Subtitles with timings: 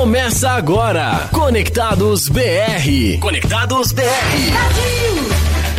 [0.00, 1.28] Começa agora.
[1.30, 3.18] Conectados BR.
[3.20, 4.00] Conectados BR.
[4.00, 5.14] Brasil,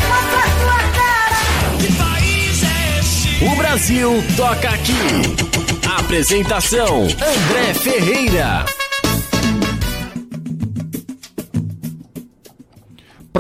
[0.07, 1.79] mostra sua cara.
[1.79, 3.43] Que país é esse?
[3.43, 5.97] O Brasil toca aqui.
[5.97, 8.63] Apresentação: André Ferreira.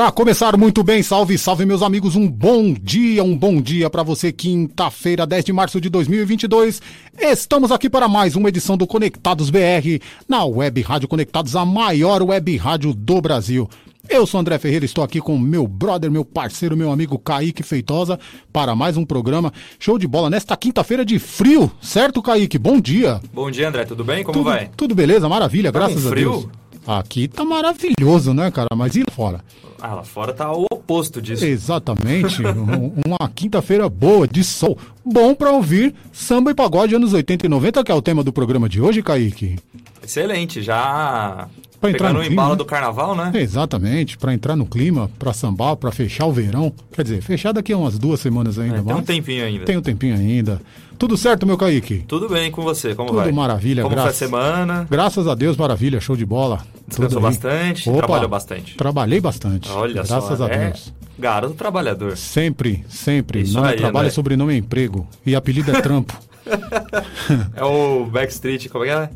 [0.01, 4.01] Para começar muito bem, salve, salve meus amigos, um bom dia, um bom dia para
[4.01, 6.81] você, quinta-feira, 10 de março de 2022.
[7.19, 12.23] Estamos aqui para mais uma edição do Conectados BR, na Web Rádio Conectados, a maior
[12.23, 13.69] web rádio do Brasil.
[14.09, 18.19] Eu sou André Ferreira, estou aqui com meu brother, meu parceiro, meu amigo Kaique Feitosa,
[18.51, 22.57] para mais um programa show de bola nesta quinta-feira de frio, certo, Kaique?
[22.57, 23.21] Bom dia.
[23.31, 24.23] Bom dia, André, tudo bem?
[24.23, 24.71] Como tudo, vai?
[24.75, 26.31] Tudo beleza, maravilha, Tá graças a frio?
[26.31, 26.47] Deus.
[26.87, 28.69] Aqui tá maravilhoso, né, cara?
[28.75, 29.41] Mas e lá fora?
[29.81, 31.43] Ah, lá fora tá o oposto disso.
[31.43, 34.77] Exatamente, um- uma quinta-feira boa, de sol.
[35.03, 38.31] Bom pra ouvir samba e pagode anos 80 e 90, que é o tema do
[38.31, 39.57] programa de hoje, Kaique.
[40.03, 41.47] Excelente, já
[41.79, 42.57] Pra entrar pegando no o clima, embalo né?
[42.57, 43.31] do carnaval, né?
[43.35, 46.71] Exatamente, pra entrar no clima, pra sambar, pra fechar o verão.
[46.91, 49.65] Quer dizer, fechar daqui a umas duas semanas ainda É, tem um tempinho ainda.
[49.65, 50.61] Tem um tempinho ainda.
[51.01, 52.03] Tudo certo, meu Kaique?
[52.07, 53.31] Tudo bem com você, como Tudo vai?
[53.31, 54.87] maravilha, Como graças- foi a semana?
[54.87, 56.59] Graças a Deus, maravilha, show de bola.
[56.87, 57.89] Descansou Tudo bastante?
[57.89, 58.77] Opa, Trabalhou bastante?
[58.77, 59.67] Trabalhei bastante.
[59.71, 60.93] Olha graças só, a é Deus.
[61.17, 62.15] garoto trabalhador.
[62.15, 63.41] Sempre, sempre.
[63.41, 64.13] Isso Nome é aí, trabalho, André.
[64.13, 65.07] sobrenome é emprego.
[65.25, 66.15] E apelido é trampo.
[67.55, 69.09] É o Backstreet, como é que é?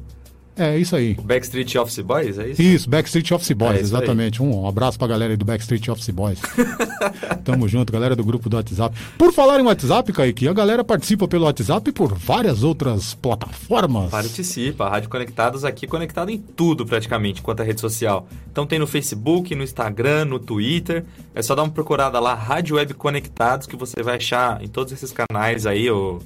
[0.56, 1.16] É isso aí.
[1.16, 2.62] Backstreet Office Boys, é isso?
[2.62, 3.82] Isso, Backstreet Office Boys, É aí.
[3.82, 4.42] exatamente.
[4.42, 6.40] Um abraço pra galera aí do Backstreet Office Boys.
[7.44, 8.96] Tamo junto, galera do grupo do WhatsApp.
[9.18, 14.10] Por falar em WhatsApp, Kaique, a galera participa pelo WhatsApp e por várias outras plataformas.
[14.10, 18.28] Participa, a Rádio Conectados aqui, conectado em tudo praticamente, quanto a rede social.
[18.52, 21.06] Então tem no Facebook, no Instagram, no Twitter.
[21.34, 24.92] É só dar uma procurada lá, Rádio Web Conectados, que você vai achar em todos
[24.94, 26.20] esses canais aí o,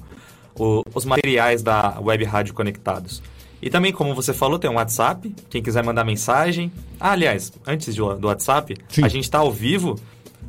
[0.58, 3.22] o- os materiais da Web Rádio Conectados.
[3.62, 6.72] E também, como você falou, tem um WhatsApp, quem quiser mandar mensagem.
[6.98, 9.04] Ah, aliás, antes do WhatsApp, Sim.
[9.04, 9.98] a gente está ao vivo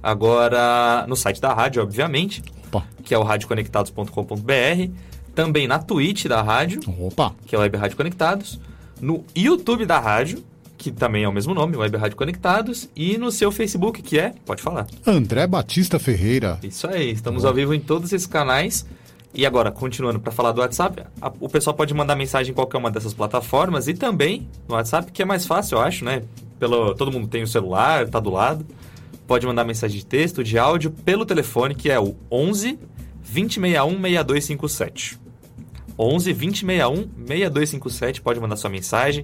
[0.02, 4.92] agora no site da rádio, obviamente, Opa, que é o radioconectados.com.br.
[5.36, 7.34] Também na Twitch da rádio, opa.
[7.46, 8.60] que é o Web Rádio Conectados,
[9.00, 10.44] no YouTube da rádio,
[10.78, 14.34] que também é o mesmo nome, Web Rádio Conectados, e no seu Facebook, que é,
[14.46, 14.88] pode falar.
[15.06, 16.60] André Batista Ferreira.
[16.64, 18.86] Isso aí, estamos ao vivo em todos esses canais.
[19.34, 22.78] E agora, continuando para falar do WhatsApp, a- o pessoal pode mandar mensagem em qualquer
[22.78, 26.24] uma dessas plataformas e também no WhatsApp, que é mais fácil, eu acho, né?
[26.60, 28.66] Pelo, todo mundo tem o celular, tá do lado.
[29.26, 32.78] Pode mandar mensagem de texto, de áudio, pelo telefone, que é o 11
[33.24, 35.18] 2061 6257.
[35.98, 39.24] 11 2061 6257, pode mandar sua mensagem,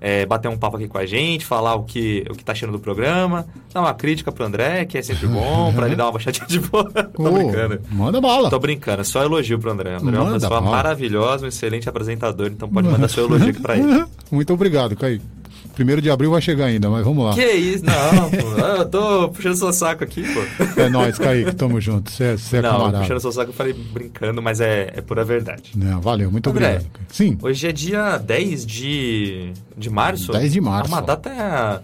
[0.00, 2.72] é, bater um papo aqui com a gente, falar o que, o que tá achando
[2.72, 6.12] do programa, dar uma crítica pro André, que é sempre bom, pra ele dar uma
[6.12, 6.90] baixadinha de boa.
[7.14, 7.80] Tô Ô, brincando.
[7.90, 8.48] Manda bala.
[8.48, 9.94] Tô brincando, é só elogio pro André.
[9.96, 10.70] André é uma pessoa bala.
[10.70, 14.04] maravilhosa, um excelente apresentador, então pode mandar seu elogio aqui pra ele.
[14.32, 15.39] Muito obrigado, Kaique.
[15.74, 17.32] Primeiro de abril vai chegar ainda, mas vamos lá.
[17.34, 17.84] que isso?
[17.84, 18.60] Não, pô.
[18.80, 20.80] Eu tô puxando seu saco aqui, pô.
[20.80, 22.10] É nóis, Kaique, tamo junto.
[22.10, 22.98] Você é, é Não, camarada.
[23.00, 25.72] puxando seu saco eu falei brincando, mas é, é pura verdade.
[25.74, 26.76] Não, valeu, muito André.
[26.76, 26.90] obrigado.
[27.08, 30.32] Sim, Hoje é dia 10 de, de março.
[30.32, 30.90] 10 de março.
[30.90, 31.82] É uma data.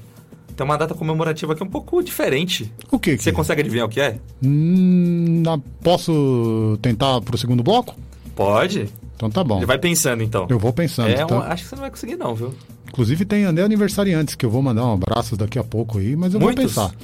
[0.54, 2.72] Tem uma data comemorativa aqui um pouco diferente.
[2.91, 4.16] o que que Você consegue adivinhar o que é?
[4.42, 5.42] Hum,
[5.82, 7.94] posso tentar pro segundo bloco?
[8.34, 8.88] Pode.
[9.14, 9.58] Então tá bom.
[9.58, 10.47] Ele vai pensando então.
[10.48, 11.08] Eu vou pensando.
[11.08, 11.42] É, um- então.
[11.42, 12.54] acho que você não vai conseguir, não, viu?
[12.88, 16.34] Inclusive tem até aniversariantes que eu vou mandar um abraço daqui a pouco aí, mas
[16.34, 16.74] eu Muitos?
[16.74, 16.97] vou pensar.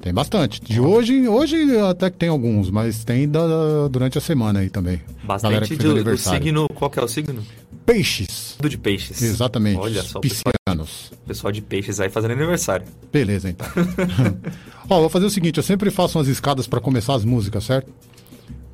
[0.00, 0.62] Tem bastante.
[0.62, 5.00] De hoje, hoje até que tem alguns, mas tem da- durante a semana aí também.
[5.24, 6.66] Bastante fez do, signo.
[6.74, 7.42] Qual que é o signo?
[7.84, 8.56] Peixes.
[8.58, 9.20] Do de peixes.
[9.20, 9.78] Exatamente.
[9.78, 11.12] Olha só, o pessoal, Piscianos.
[11.26, 12.86] pessoal de peixes aí fazendo aniversário.
[13.12, 13.66] Beleza, então.
[14.88, 17.92] Ó, vou fazer o seguinte, eu sempre faço umas escadas pra começar as músicas, certo?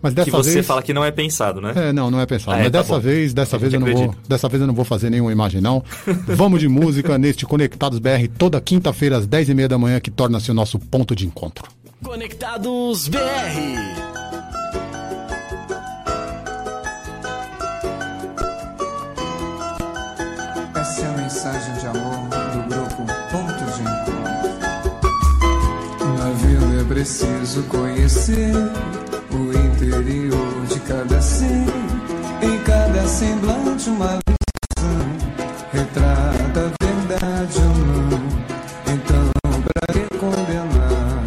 [0.06, 0.66] Mas dessa que você vez...
[0.66, 1.72] fala que não é pensado, né?
[1.74, 2.52] É, não, não é pensado.
[2.52, 3.00] Ah, é, Mas tá dessa bom.
[3.00, 5.60] vez, dessa A vez eu não vou, dessa vez eu não vou fazer nenhuma imagem
[5.60, 5.82] não.
[6.28, 10.54] Vamos de música neste Conectados BR toda quinta-feira às 10h30 da manhã que torna-se o
[10.54, 11.64] nosso ponto de encontro.
[12.04, 13.18] Conectados BR.
[20.76, 24.16] Essa é a mensagem de amor do grupo Ponto de Encontro.
[26.16, 28.52] Na vida é preciso conhecer
[29.30, 31.66] o interior de cada ser.
[32.42, 35.06] Em cada semblante, uma visão
[35.72, 37.74] retrata a verdade ou
[38.10, 38.26] não.
[38.92, 39.30] Então,
[39.62, 41.24] pra que condenar?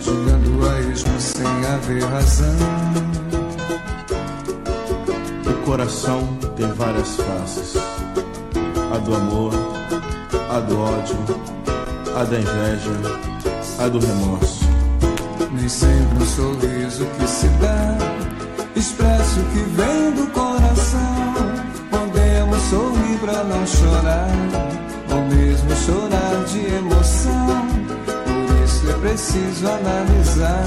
[0.00, 2.56] Julgando a esmo sem haver razão.
[5.46, 7.76] O coração tem várias faces:
[8.94, 9.52] a do amor,
[10.50, 11.16] a do ódio,
[12.14, 12.90] a da inveja,
[13.78, 14.65] a do remorso.
[15.58, 17.96] Nem sempre um sorriso que se dá
[18.76, 21.34] expressa o que vem do coração.
[21.90, 24.28] Podemos sorrir pra não chorar,
[25.10, 27.66] ou mesmo chorar de emoção.
[28.24, 30.64] Por isso é preciso analisar,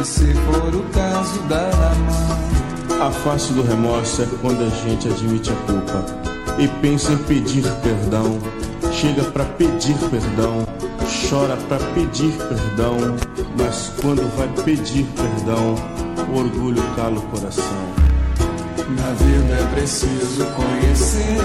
[0.00, 3.06] e se for o caso, dar a mão.
[3.06, 6.04] A face do remorso é quando a gente admite a culpa
[6.58, 8.38] e pensa em pedir perdão.
[8.90, 10.66] Chega pra pedir perdão,
[11.28, 12.96] chora pra pedir perdão,
[13.58, 15.74] mas quando vai pedir perdão,
[16.32, 17.64] o orgulho cala o coração.
[18.96, 21.36] Na vida é preciso conhecer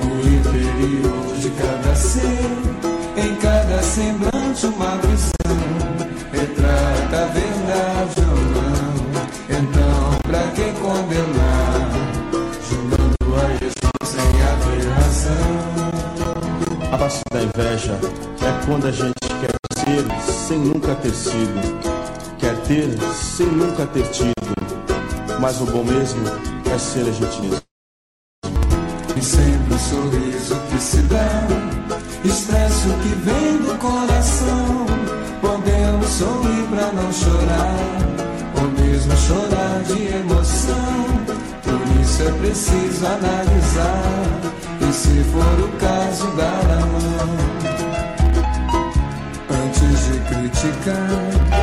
[0.00, 2.91] o interior de cada ser,
[23.72, 24.34] nunca ter tido,
[25.40, 26.20] mas o bom mesmo
[26.70, 27.56] é ser a.
[29.16, 31.46] E sempre um sorriso que se dá,
[32.22, 34.86] expressa o que vem do coração.
[35.40, 37.76] Podemos sorrir pra não chorar,
[38.60, 41.06] ou mesmo chorar de emoção.
[41.62, 44.40] Por isso é preciso analisar,
[44.86, 47.62] e se for o caso, dar a mão.
[49.64, 51.61] Antes de criticar,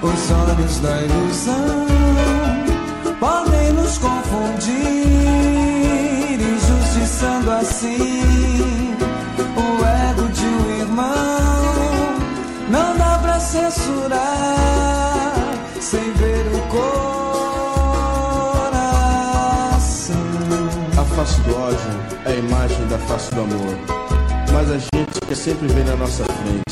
[0.00, 1.86] Os olhos da ilusão
[3.18, 4.76] podem nos confundir,
[6.40, 8.94] injustiçando assim
[9.56, 11.64] o ego de um irmão.
[12.70, 15.34] Não dá pra censurar
[15.80, 16.60] sem ver o
[18.68, 19.08] coração.
[20.96, 21.78] A face do ódio
[22.24, 23.76] é a imagem da face do amor,
[24.52, 26.68] mas a gente quer sempre ver na nossa frente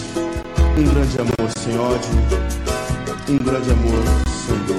[0.78, 2.10] um grande amor sem ódio,
[3.30, 4.02] um grande amor
[4.46, 4.76] sem dor.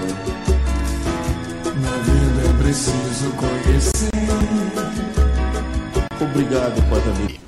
[1.81, 4.09] Na vida é preciso conhecer.
[6.21, 7.46] Obrigado, Porta Vida.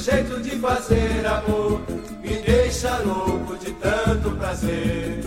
[0.00, 1.82] Jeito de fazer amor
[2.22, 5.20] me deixa louco de tanto prazer.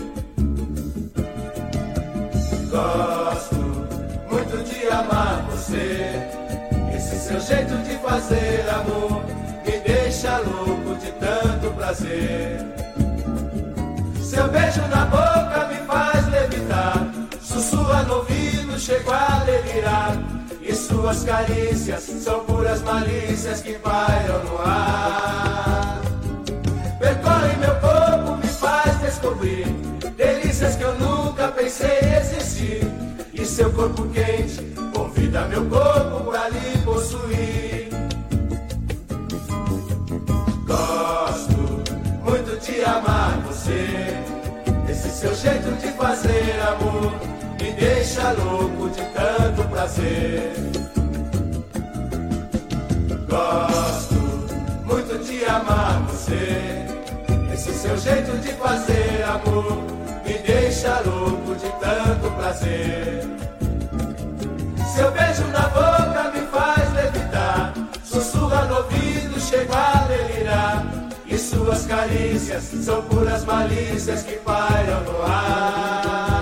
[2.70, 3.54] Gosto
[4.28, 6.28] muito de amar você.
[6.92, 9.22] Esse seu jeito de fazer amor
[9.64, 12.58] me deixa louco de tanto prazer.
[14.20, 17.06] Seu beijo na boca me faz levitar.
[17.40, 20.33] Sussurra no ouvido, chego a delirar.
[21.04, 26.00] Suas carícias são puras malícias que pairam no ar.
[26.98, 29.66] Percorre meu corpo, me faz descobrir
[30.16, 32.90] delícias que eu nunca pensei existir.
[33.34, 34.62] E seu corpo quente
[34.94, 37.90] convida meu corpo pra lhe possuir.
[40.66, 41.58] Gosto
[42.24, 43.88] muito de amar você.
[44.88, 47.12] Esse seu jeito de fazer amor
[47.60, 50.52] me deixa louco de tanto prazer.
[53.28, 54.14] Gosto
[54.84, 56.86] muito de amar você.
[57.52, 59.78] Esse seu jeito de fazer amor
[60.24, 63.24] me deixa louco de tanto prazer.
[64.94, 70.86] Seu beijo na boca me faz levitar, sussurra no ouvido, chego a delirar.
[71.26, 76.33] E suas carícias são puras malícias que pairam no ar.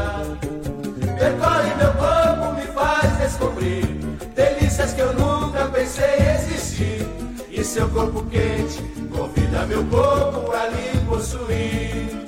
[1.43, 3.85] Percorre meu corpo, me faz descobrir
[4.33, 7.05] delícias que eu nunca pensei existir.
[7.51, 8.81] E seu corpo quente
[9.11, 12.25] convida meu corpo pra lhe possuir.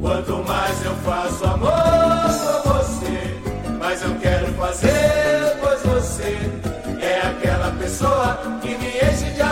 [0.00, 6.38] Quanto mais eu faço amor com você, mais eu quero fazer, pois você
[7.02, 9.49] é aquela pessoa que me enche de amor,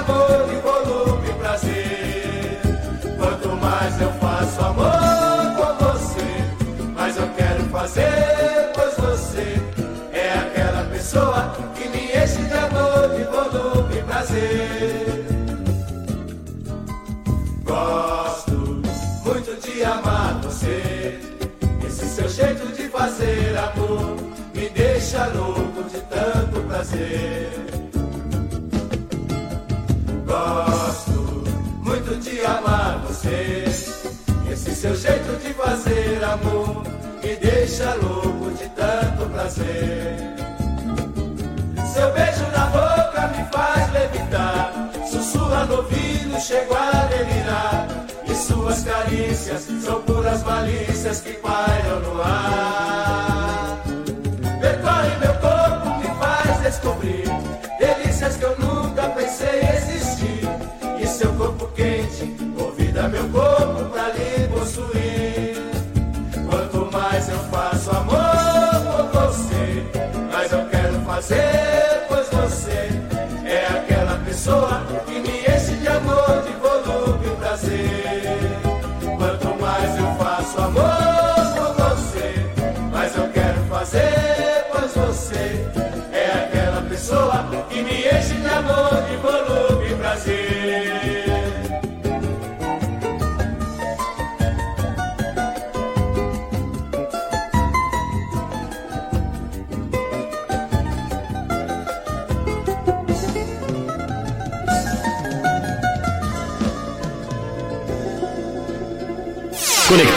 [26.88, 27.50] prazer.
[30.26, 31.44] Gosto
[31.82, 33.64] muito de amar você.
[34.50, 36.82] Esse seu jeito de fazer amor
[37.22, 40.16] me deixa louco de tanto prazer.
[41.92, 47.88] Seu beijo na boca me faz levitar, sussurra no ouvido, chego a delirar.
[48.26, 53.07] E suas carícias são puras malícias que pairam no ar.
[56.88, 57.24] Faz descobrir
[57.78, 60.48] delícias que eu nunca pensei existir.
[61.00, 62.26] E seu corpo quente
[62.56, 65.56] convida meu corpo pra lhe possuir.
[66.48, 69.84] Quanto mais eu faço amor por você,
[70.32, 71.57] mais eu quero fazer,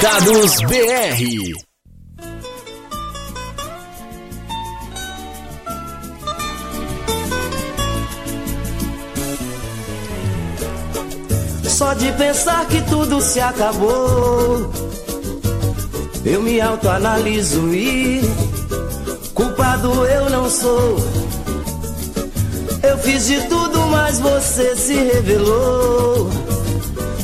[0.01, 1.53] Conectados BR.
[11.69, 14.71] Só de pensar que tudo se acabou,
[16.25, 18.21] eu me autoanaliso e
[19.35, 20.97] culpado eu não sou.
[22.81, 26.50] Eu fiz de tudo, mas você se revelou.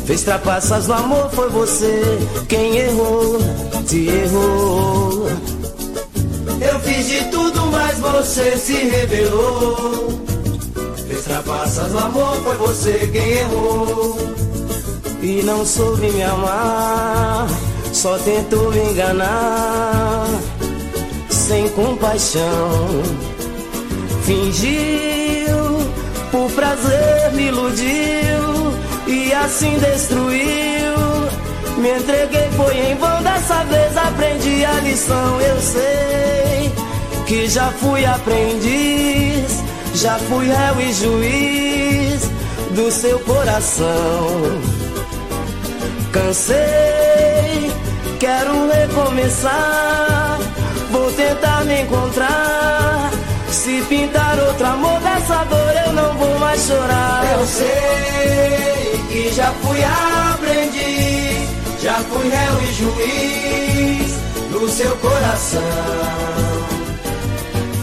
[0.07, 2.01] Fez trapaças no amor, foi você
[2.47, 3.39] quem errou,
[3.85, 5.27] te errou.
[6.61, 10.21] Eu fiz de tudo, mas você se revelou.
[11.09, 14.17] Fez trapaças no amor, foi você quem errou.
[15.21, 17.49] E não soube me amar,
[17.91, 20.25] só tentou me enganar.
[21.29, 22.87] Sem compaixão,
[24.23, 25.81] fingiu,
[26.31, 28.56] por prazer me iludiu
[29.44, 30.98] assim destruiu.
[31.77, 35.41] Me entreguei, foi em vão, dessa vez aprendi a lição.
[35.41, 36.74] Eu sei
[37.27, 39.63] que já fui aprendiz,
[39.94, 42.32] já fui réu e juiz
[42.72, 44.62] do seu coração.
[46.12, 47.72] Cansei,
[48.20, 50.39] quero recomeçar,
[50.91, 53.12] vou tentar me encontrar.
[53.50, 57.24] Se pintar outro amor dessa dor, eu não vou mais chorar.
[57.39, 61.50] Eu sei que já fui aprendiz,
[61.82, 64.18] já fui réu e juiz
[64.51, 65.62] no seu coração.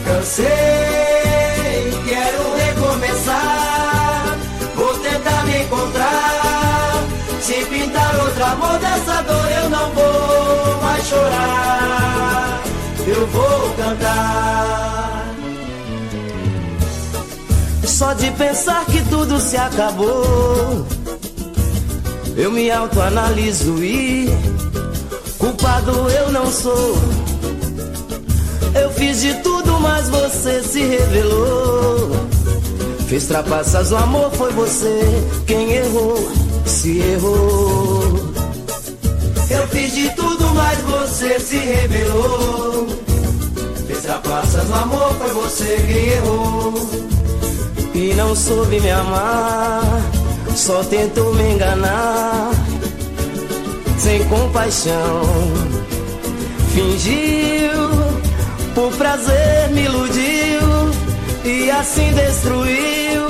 [0.05, 0.45] Cansei,
[2.09, 4.39] quero recomeçar,
[4.77, 7.05] vou tentar me encontrar.
[7.41, 12.63] Se pintar outro amor dessa dor, eu não vou mais chorar.
[13.07, 15.14] Eu vou cantar.
[17.95, 20.85] Só de pensar que tudo se acabou,
[22.37, 24.29] eu me autoanaliso e
[25.39, 26.99] culpado eu não sou.
[28.75, 32.11] Eu fiz de tudo, mas você se revelou.
[33.07, 35.01] Fez trapaças no amor, foi você
[35.47, 36.33] quem errou,
[36.67, 38.33] se errou.
[39.49, 42.89] Eu fiz de tudo, mas você se revelou.
[43.87, 47.14] Fez trapaças no amor, foi você quem errou.
[47.95, 50.03] E não soube me amar,
[50.57, 52.51] só tentou me enganar.
[53.97, 55.23] Sem compaixão,
[56.75, 57.73] fingiu,
[58.75, 60.91] por prazer me iludiu
[61.45, 63.29] e assim destruiu.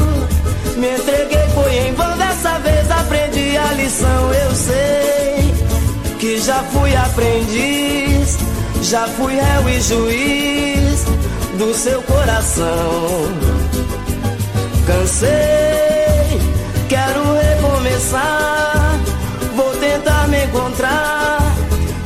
[0.77, 4.33] Me entreguei, foi em vão, dessa vez aprendi a lição.
[4.33, 5.55] Eu sei
[6.19, 8.39] que já fui aprendiz,
[8.81, 11.05] já fui réu e juiz
[11.59, 13.84] do seu coração.
[14.87, 15.31] Cansei,
[16.89, 19.01] quero recomeçar.
[19.57, 21.39] Vou tentar me encontrar.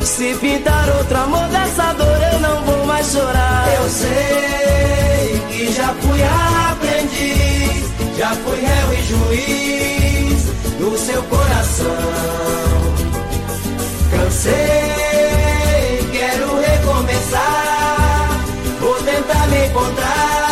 [0.01, 3.67] Se pintar outro amor dessa dor, eu não vou mais chorar.
[3.81, 10.43] Eu sei que já fui aprendiz, já fui réu e juiz
[10.79, 11.95] do seu coração.
[14.11, 14.53] Cansei,
[16.13, 18.39] quero recomeçar.
[18.79, 20.48] Vou tentar me encontrar.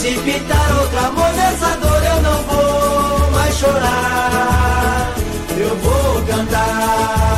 [0.00, 5.14] Se pintar outro amor dessa dor, eu não vou mais chorar.
[5.58, 7.29] Eu vou cantar.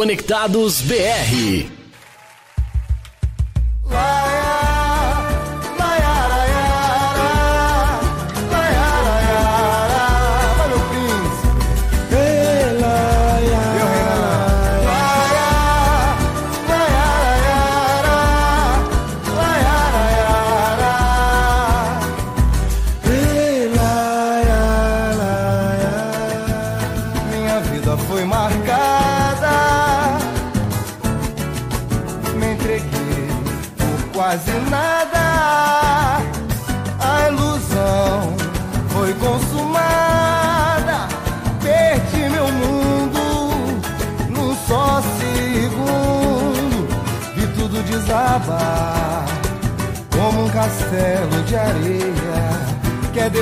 [0.00, 1.79] Conectados BR.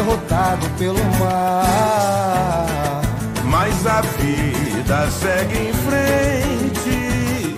[0.09, 3.03] Que derrotado pelo mar.
[3.45, 7.57] Mas a vida segue em frente.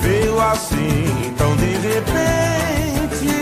[0.00, 3.34] Veio assim, tão de repente.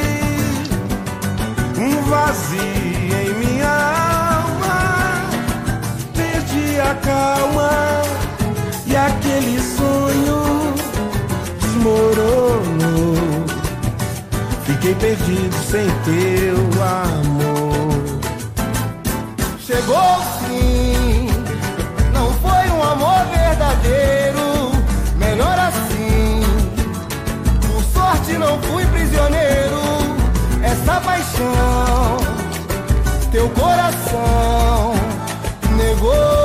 [1.79, 3.69] Um vazio em minha
[4.39, 5.31] alma.
[6.15, 8.03] Perdi a calma.
[8.87, 10.75] E aquele sonho
[11.61, 13.17] desmoronou.
[14.65, 17.62] Fiquei perdido sem teu amor.
[19.73, 21.29] Chegou o fim,
[22.13, 24.71] não foi um amor verdadeiro.
[25.17, 26.43] Melhor assim,
[27.63, 29.81] por sorte não fui prisioneiro.
[30.63, 32.19] Essa paixão,
[33.31, 34.93] teu coração
[35.75, 36.42] negou.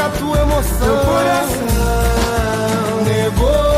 [0.00, 1.60] Que a tua emoção Teu coração.
[3.04, 3.70] negou.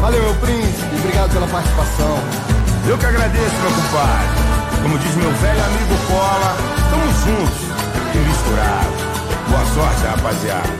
[0.00, 0.96] Valeu, meu príncipe.
[1.00, 2.18] Obrigado pela participação.
[2.86, 4.28] Eu que agradeço, meu compadre.
[4.82, 7.58] Como diz meu velho amigo Cola, estamos juntos
[8.14, 9.00] e misturados.
[9.48, 10.70] Boa sorte, rapaziada.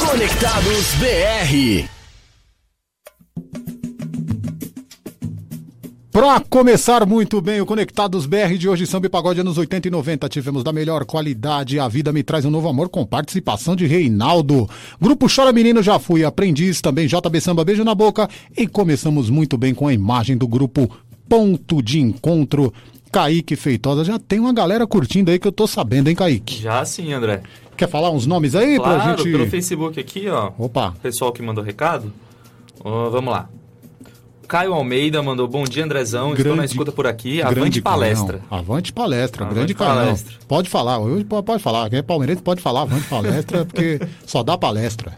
[0.00, 1.91] Conectados BR.
[6.22, 9.90] Pra começar muito bem o Conectados BR de hoje, samba e pagode anos 80 e
[9.90, 13.88] 90, tivemos da melhor qualidade, A Vida Me Traz um Novo Amor, com participação de
[13.88, 14.70] Reinaldo.
[15.00, 18.30] Grupo Chora Menino, já fui aprendiz, também JB Samba, beijo na boca.
[18.56, 20.88] E começamos muito bem com a imagem do grupo
[21.28, 22.72] Ponto de Encontro.
[23.10, 26.62] Kaique Feitosa, já tem uma galera curtindo aí que eu tô sabendo, hein, Kaique?
[26.62, 27.42] Já sim, André.
[27.76, 29.32] Quer falar uns nomes aí pra Claro, gente...
[29.32, 30.52] pelo Facebook aqui, ó.
[30.56, 32.12] Opa, Pessoal que mandou recado.
[32.78, 33.48] Ó, vamos lá.
[34.52, 36.34] Caio Almeida mandou bom dia, Andrezão.
[36.34, 37.38] Estou na Grande- escuta por aqui.
[37.38, 38.40] grande Avante palestra.
[38.50, 40.34] Avante palestra, Avante grande palestra.
[40.46, 40.98] Pode falar,
[41.42, 41.88] pode falar.
[41.88, 45.14] Quem é palmeirense pode falar avante palestra, porque só dá palestra.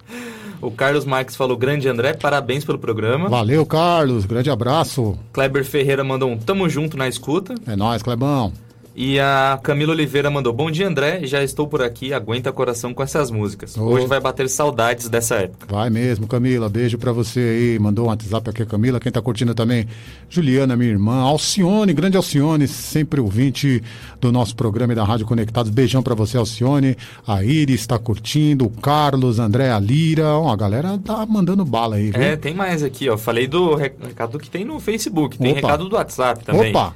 [0.63, 3.29] O Carlos Marques falou grande André, parabéns pelo programa.
[3.29, 4.25] Valeu, Carlos.
[4.25, 5.19] Grande abraço.
[5.33, 7.57] Kleber Ferreira mandou um tamo junto na escuta.
[7.67, 8.53] É nóis, Clebão.
[8.97, 11.21] E a Camila Oliveira mandou: Bom dia, André.
[11.25, 12.13] Já estou por aqui.
[12.13, 13.77] Aguenta coração com essas músicas.
[13.77, 15.67] Hoje vai bater saudades dessa época.
[15.69, 16.69] Vai mesmo, Camila.
[16.69, 17.79] Beijo pra você aí.
[17.81, 19.01] Mandou um WhatsApp aqui, Camila.
[19.01, 19.89] Quem tá curtindo também?
[20.31, 21.23] Juliana, minha irmã.
[21.23, 23.83] Alcione, grande Alcione, sempre ouvinte
[24.21, 25.73] do nosso programa e da Rádio Conectados.
[25.73, 26.97] Beijão pra você, Alcione.
[27.27, 28.67] A Iris tá curtindo.
[28.67, 30.29] O Carlos, André, a Lira.
[30.39, 32.23] Ó, a galera tá mandando bala aí, viu?
[32.23, 33.19] É, tem mais aqui, ó.
[33.19, 35.37] Falei do re- recado que tem no Facebook.
[35.37, 35.61] Tem Opa.
[35.61, 36.71] recado do WhatsApp também.
[36.71, 36.95] Opa!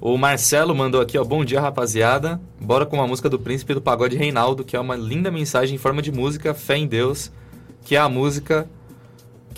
[0.00, 1.24] O Marcelo mandou aqui, ó.
[1.24, 2.40] Bom dia, rapaziada.
[2.60, 5.78] Bora com uma música do Príncipe do Pagode Reinaldo, que é uma linda mensagem em
[5.78, 7.32] forma de música, fé em Deus,
[7.82, 8.68] que é a música.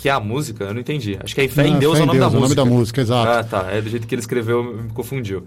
[0.01, 0.63] Que é a música?
[0.63, 1.15] Eu não entendi.
[1.23, 2.29] Acho que é Fé em Não, Deus Fé é o em nome Deus, da é
[2.29, 2.63] o nome música.
[2.63, 3.29] da música, exato.
[3.29, 3.71] Ah, tá.
[3.71, 5.43] É do jeito que ele escreveu, me confundiu.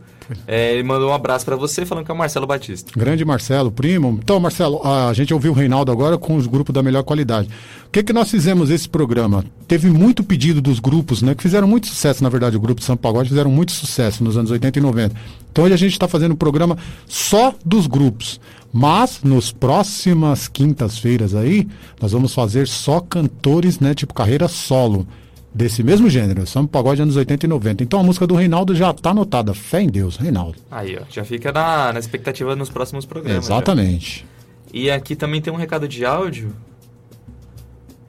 [0.47, 2.93] É, ele mandou um abraço pra você, falando que é o Marcelo Batista.
[2.97, 4.17] Grande Marcelo, primo.
[4.23, 7.49] Então, Marcelo, a gente ouviu o Reinaldo agora com os grupos da melhor qualidade.
[7.89, 9.45] O que que nós fizemos esse programa?
[9.67, 11.35] Teve muito pedido dos grupos, né?
[11.35, 14.53] Que fizeram muito sucesso, na verdade, o grupo São Pagode fizeram muito sucesso nos anos
[14.53, 15.17] 80 e 90.
[15.51, 18.41] Então hoje a gente está fazendo um programa só dos grupos.
[18.77, 21.69] Mas nos próximas quintas-feiras aí,
[22.03, 23.95] nós vamos fazer só cantores, né?
[23.95, 25.07] Tipo carreira solo.
[25.55, 27.85] Desse mesmo gênero, Samba Pagode anos 80 e 90.
[27.85, 29.55] Então a música do Reinaldo já tá anotada.
[29.55, 30.57] Fé em Deus, Reinaldo.
[30.69, 31.03] Aí, ó.
[31.09, 33.47] Já fica na, na expectativa nos próximos programas.
[33.47, 33.55] já.
[33.55, 34.27] Exatamente.
[34.73, 36.53] E aqui também tem um recado de áudio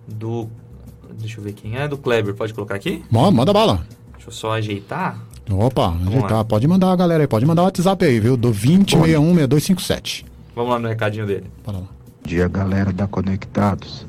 [0.07, 0.49] do.
[1.19, 2.33] Deixa eu ver quem é, do Kleber.
[2.33, 3.03] Pode colocar aqui?
[3.11, 3.85] Manda bala.
[4.13, 5.23] Deixa eu só ajeitar.
[5.47, 6.37] Opa, ajeitar.
[6.37, 6.43] lá.
[6.43, 8.35] Pode mandar a galera aí, pode mandar o WhatsApp aí, viu?
[8.35, 10.25] Do 20616257.
[10.55, 11.51] Vamos lá no recadinho dele.
[11.65, 11.83] Bora lá.
[11.83, 11.89] Bom
[12.25, 14.05] dia, galera da Conectados.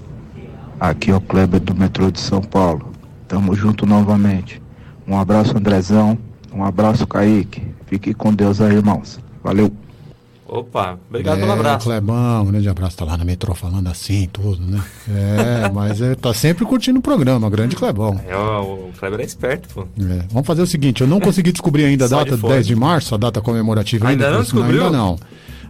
[0.79, 2.93] Aqui é o Kleber do metrô de São Paulo.
[3.27, 4.63] Tamo junto novamente.
[5.09, 6.17] Um abraço, Andrezão.
[6.53, 7.63] Um abraço, Kaique.
[7.87, 9.19] Fique com Deus aí, irmãos.
[9.43, 9.73] Valeu.
[10.49, 11.89] Opa, obrigado é, pelo abraço.
[11.89, 12.97] Clebão, um grande abraço.
[12.97, 14.81] Tá lá na metrô falando assim, tudo, né?
[15.09, 18.21] É, mas é, tá sempre curtindo o programa, grande Clebão.
[18.25, 19.83] É, ó, o Kleber é esperto, pô.
[19.83, 22.55] É, vamos fazer o seguinte, eu não consegui descobrir ainda a data de de fora.
[22.55, 24.87] 10 de março, a data comemorativa Ainda não por sinal, descobriu?
[24.87, 25.19] Ainda não.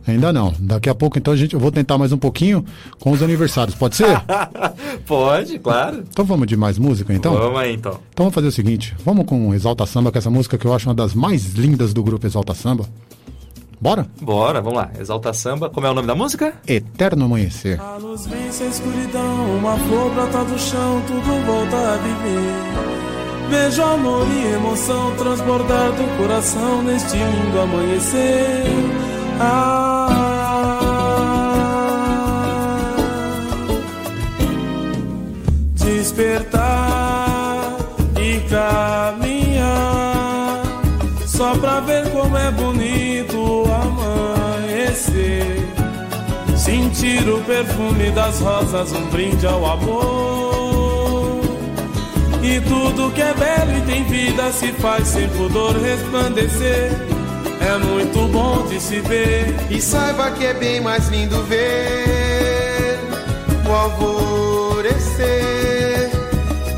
[0.06, 0.54] Ainda não.
[0.58, 2.64] Daqui a pouco, então, a gente, eu vou tentar mais um pouquinho
[3.00, 3.74] com os aniversários.
[3.74, 4.22] Pode ser?
[5.06, 6.04] Pode, claro.
[6.08, 7.34] então vamos de mais música, então?
[7.34, 7.92] Vamos aí, então.
[8.12, 10.72] Então vamos fazer o seguinte, vamos com Exalta Samba, que é essa música que eu
[10.72, 12.86] acho uma das mais lindas do grupo Exalta Samba.
[13.80, 14.06] Bora?
[14.20, 14.90] Bora, vamos lá.
[14.98, 15.68] Exalta Samba.
[15.68, 16.54] Como é o nome da música?
[16.66, 17.80] Eterno Amanhecer.
[17.80, 22.96] A luz vence a escuridão, uma flor brota do chão, tudo volta a viver.
[23.50, 28.64] Vejo amor e emoção transbordar do coração neste lindo amanhecer.
[29.38, 29.95] Ah,
[36.16, 37.76] despertar
[38.18, 39.76] e caminhar
[41.26, 45.44] só pra ver como é bonito amanhecer.
[46.56, 51.42] Sentir o perfume das rosas, um brinde ao amor.
[52.42, 56.92] E tudo que é belo e tem vida se faz sem pudor resplandecer.
[57.60, 59.54] É muito bom de se ver.
[59.68, 62.98] E saiba que é bem mais lindo ver
[63.68, 65.55] o alvorecer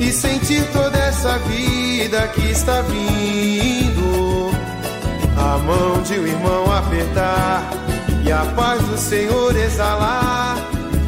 [0.09, 4.51] e sentir toda essa vida que está vindo.
[5.37, 7.71] A mão de um irmão apertar
[8.25, 10.57] e a paz do Senhor exalar.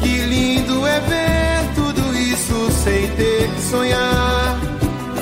[0.01, 4.59] Que lindo é ver tudo isso sem ter que sonhar.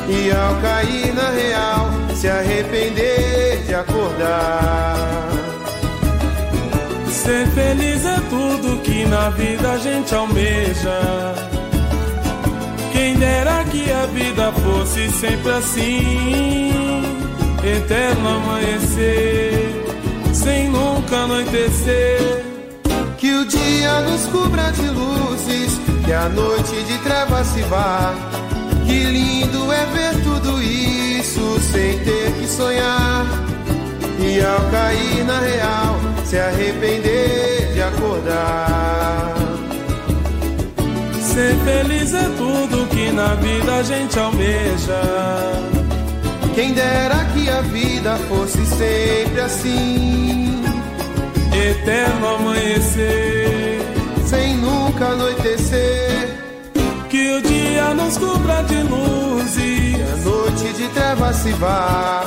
[0.10, 5.30] E ao cair na real, se arrepender de acordar.
[7.08, 11.59] Ser feliz é tudo que na vida a gente almeja.
[13.00, 17.02] Quem dera que a vida fosse sempre assim,
[17.64, 19.86] eterno amanhecer,
[20.34, 22.44] sem nunca anoitecer.
[23.18, 28.14] Que o dia nos cubra de luzes, que a noite de trevas se vá.
[28.86, 33.26] Que lindo é ver tudo isso sem ter que sonhar.
[34.20, 39.09] E ao cair na real, se arrepender de acordar.
[41.40, 45.02] Ser feliz é tudo que na vida a gente almeja.
[46.54, 50.62] Quem dera que a vida fosse sempre assim,
[51.54, 53.80] Eterno amanhecer,
[54.26, 56.28] sem nunca anoitecer.
[57.10, 60.26] que o dia nos cubra de Que a luzes.
[60.26, 62.22] noite de trevas se vá.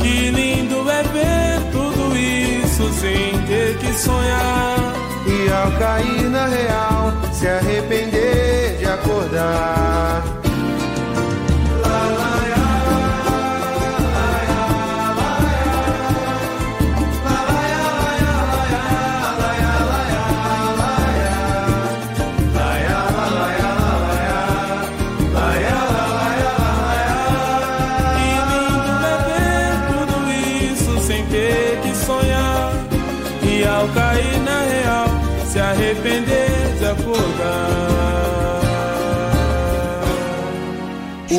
[0.00, 5.03] Que lindo é ver tudo isso sem ter que sonhar.
[5.26, 10.43] E ao cair na real, se arrepender de acordar.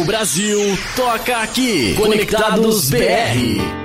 [0.05, 0.59] Brasil
[0.95, 1.95] toca aqui.
[1.95, 3.84] Conectados BR.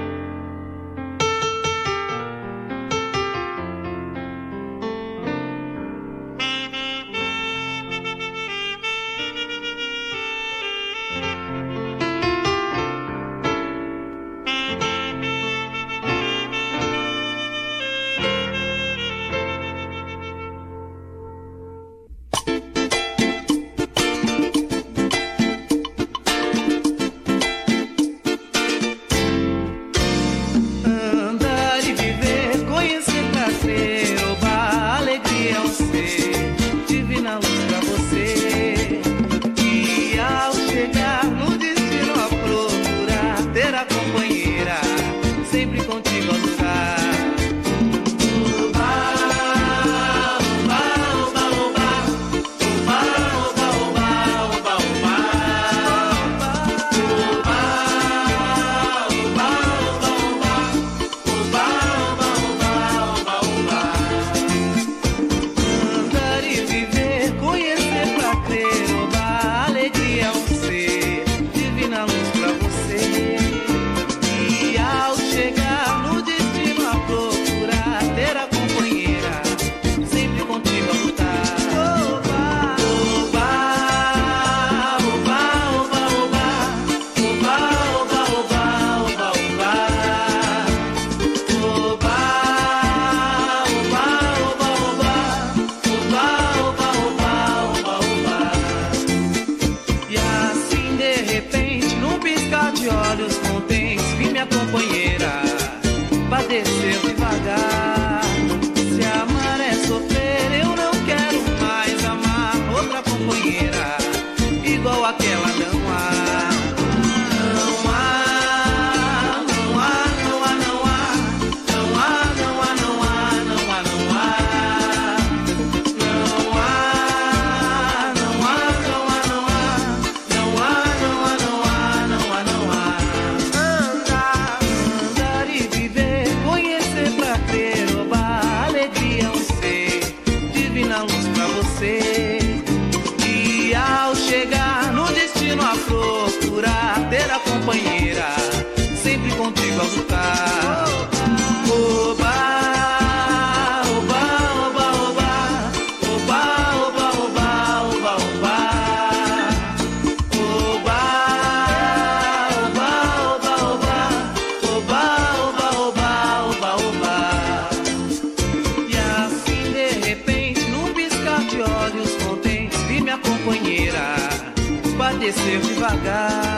[175.31, 176.50] descer devagar.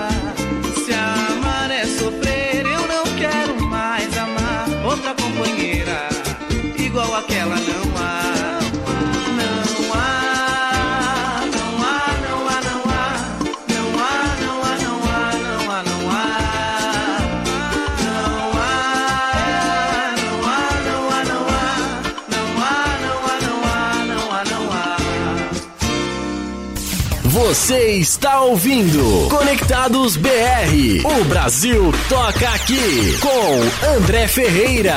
[27.53, 31.05] Você está ouvindo Conectados BR.
[31.05, 34.97] O Brasil toca aqui com André Ferreira.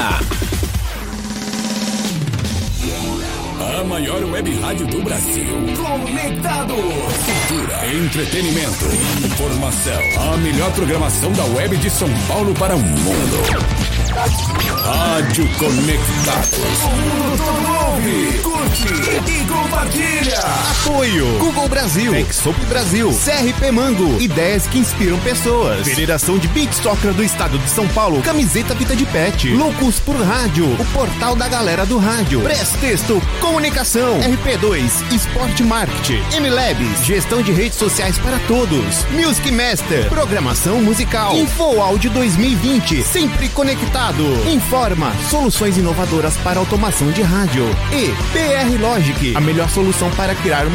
[3.60, 5.48] A maior web rádio do Brasil.
[5.76, 6.78] Conectados.
[6.78, 8.86] Cultura, entretenimento,
[9.26, 10.34] informação.
[10.34, 13.76] A melhor programação da web de São Paulo para o mundo.
[14.16, 16.84] Rádio Conectados.
[16.84, 18.88] O mundo todo ouve, curte
[19.30, 20.40] e compartilha.
[20.86, 21.26] Apoio.
[21.40, 25.88] Google Brasil, Texop Brasil, CRP Mango, ideias que inspiram pessoas.
[25.88, 30.16] Federação de Beat Soccer do Estado de São Paulo, camiseta Vida de Pet, Loucos por
[30.16, 32.42] Rádio, o portal da galera do rádio.
[32.42, 39.06] Prestexto, comunicação, RP2, Esporte Marketing, MLabs, gestão de redes sociais para todos.
[39.06, 41.36] Music Master, programação musical.
[41.36, 44.24] Info Áudio 2020, sempre conectado.
[44.48, 47.66] Informa, soluções inovadoras para automação de rádio.
[47.92, 50.75] E PR Logic, a melhor solução para criar uma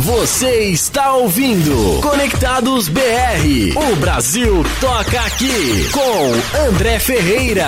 [0.00, 3.00] Você está ouvindo Conectados BR.
[3.74, 7.66] O Brasil toca aqui com André Ferreira.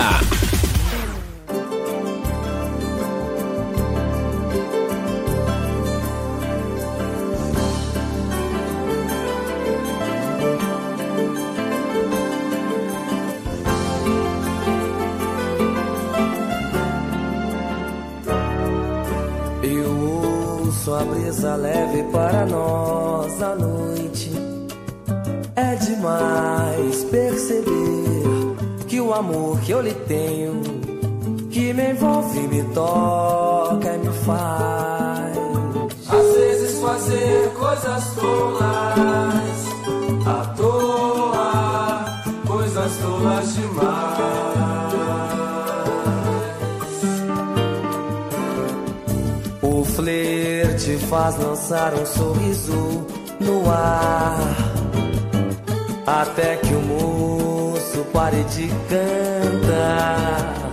[36.09, 39.61] Às vezes fazer coisas tolas,
[40.27, 42.05] à toa,
[42.47, 44.31] coisas tolas demais.
[49.63, 53.07] O flerte faz lançar um sorriso
[53.39, 54.57] no ar,
[56.07, 60.70] até que o moço pare de cantar.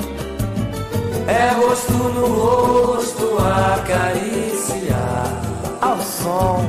[1.27, 3.37] É rosto no rosto
[3.75, 5.33] acariciar.
[5.81, 6.65] Ao som,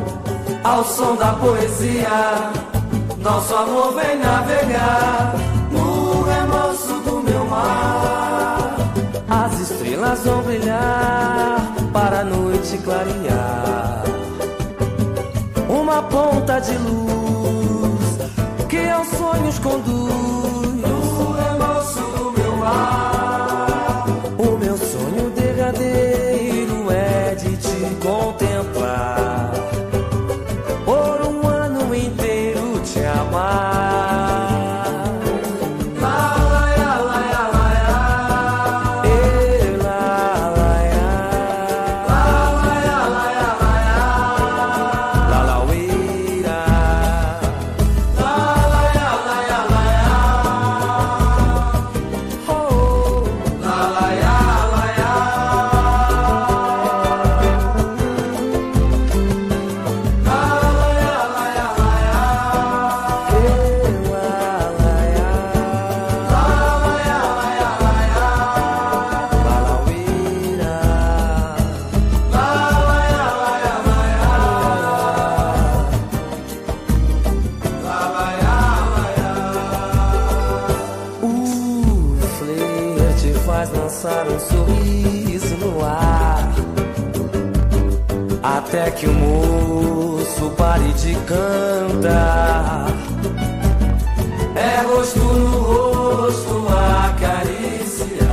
[0.65, 2.51] ao som da poesia,
[3.19, 5.35] nosso amor vem navegar
[5.71, 8.75] no remanso do meu mar.
[9.29, 11.61] As estrelas vão brilhar
[11.93, 14.03] para a noite clarear.
[15.69, 18.19] Uma ponta de luz
[18.69, 20.68] que aos sonhos conduz
[88.69, 92.89] até que o moço pare de cantar.
[94.55, 96.67] É rosto no rosto
[97.07, 98.29] acariciar.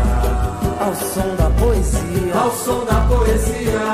[0.82, 2.36] Ao som da poesia.
[2.36, 3.85] Ao som da poesia.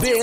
[0.00, 0.21] This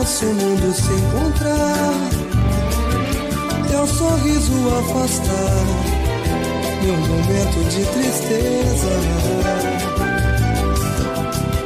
[0.00, 1.92] nosso mundo se encontrar.
[3.68, 5.66] Teu sorriso afastar
[6.82, 8.94] meu momento de tristeza.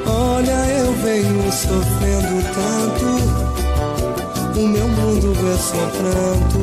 [0.07, 3.07] Olha, eu venho sofrendo tanto.
[4.59, 6.63] O meu mundo é só pranto.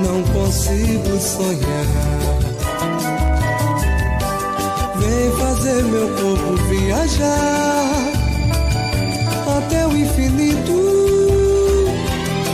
[0.00, 1.86] Não consigo sonhar.
[4.98, 8.07] Vem fazer meu corpo viajar
[9.56, 10.98] até o infinito.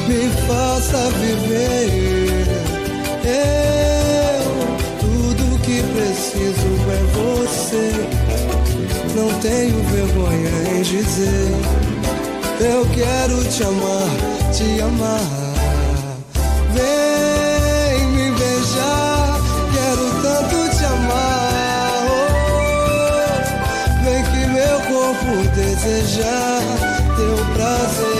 [0.07, 2.47] Me faça viver.
[3.25, 4.45] Eu,
[5.01, 7.87] tudo que preciso é você.
[9.17, 11.53] Não tenho vergonha em dizer.
[12.61, 14.11] Eu quero te amar,
[14.53, 15.55] te amar.
[16.73, 19.41] Vem me beijar,
[19.73, 22.05] quero tanto te amar.
[22.51, 26.74] Oh, vem que meu corpo desejar
[27.65, 28.14] teu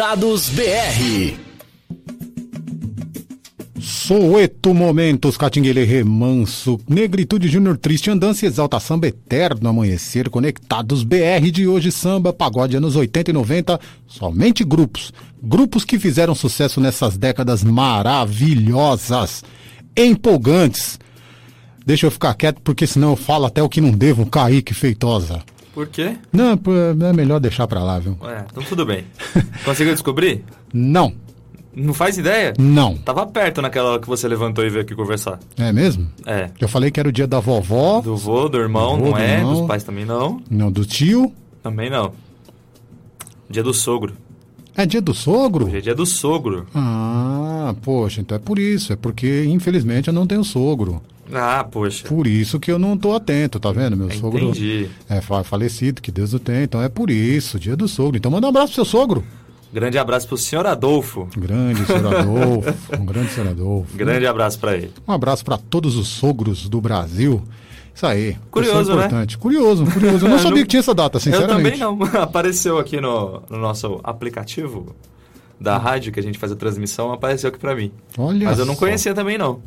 [0.00, 1.34] Conectados BR.
[3.78, 11.68] Soeto Momentos, Catinguele Remanso, Negritude Júnior Triste, Andança Exalta Samba Eterno Amanhecer, Conectados BR de
[11.68, 15.12] hoje, samba, pagode anos 80 e 90, somente grupos.
[15.42, 19.44] Grupos que fizeram sucesso nessas décadas maravilhosas,
[19.94, 20.98] empolgantes.
[21.84, 25.42] Deixa eu ficar quieto, porque senão eu falo até o que não devo, Kaique Feitosa.
[25.72, 26.16] Por quê?
[26.32, 26.58] Não,
[27.08, 28.16] é melhor deixar pra lá, viu?
[28.20, 29.04] Ué, então tudo bem.
[29.64, 30.44] Conseguiu descobrir?
[30.74, 31.12] Não,
[31.74, 32.52] Não faz ideia?
[32.58, 32.96] não.
[32.96, 35.38] Tava perto naquela hora que você levantou e veio aqui conversar.
[35.56, 36.08] É mesmo?
[36.26, 36.50] É.
[36.60, 39.12] Eu falei que era o dia da vovó, Do vô, do irmão, Do vô, não
[39.12, 39.34] do é.
[39.38, 39.54] irmão.
[39.54, 40.42] Dos pais também não.
[40.50, 41.32] não, do tio.
[41.62, 42.12] Também não.
[43.48, 44.14] Dia do sogro.
[44.82, 45.66] É dia do sogro?
[45.66, 46.66] Hoje é dia do sogro.
[46.74, 48.92] Ah, poxa, então é por isso.
[48.92, 51.02] É porque, infelizmente, eu não tenho sogro.
[51.32, 52.08] Ah, poxa.
[52.08, 53.96] Por isso que eu não tô atento, tá vendo?
[53.96, 54.88] Meu sogro Entendi.
[55.08, 56.64] é fa- falecido, que Deus o tenha.
[56.64, 58.16] Então é por isso, dia do sogro.
[58.16, 59.22] Então manda um abraço pro seu sogro.
[59.72, 61.28] Grande abraço pro senhor Adolfo.
[61.36, 62.74] Grande senhor Adolfo.
[62.98, 63.96] um grande senhor Adolfo.
[63.96, 64.90] Grande abraço pra ele.
[65.06, 67.42] Um abraço pra todos os sogros do Brasil.
[68.00, 68.34] Isso aí.
[68.50, 69.04] Curioso, né?
[69.04, 69.36] importante.
[69.36, 70.24] Curioso, curioso.
[70.24, 71.78] Eu não sabia Não- que tinha essa data, sinceramente.
[71.82, 72.08] Eu também não.
[72.22, 74.96] Apareceu aqui no, no nosso aplicativo
[75.60, 77.92] da rádio que a gente faz a transmissão, apareceu aqui pra mim.
[78.16, 78.80] Olha Mas eu não só.
[78.80, 79.60] conhecia também não.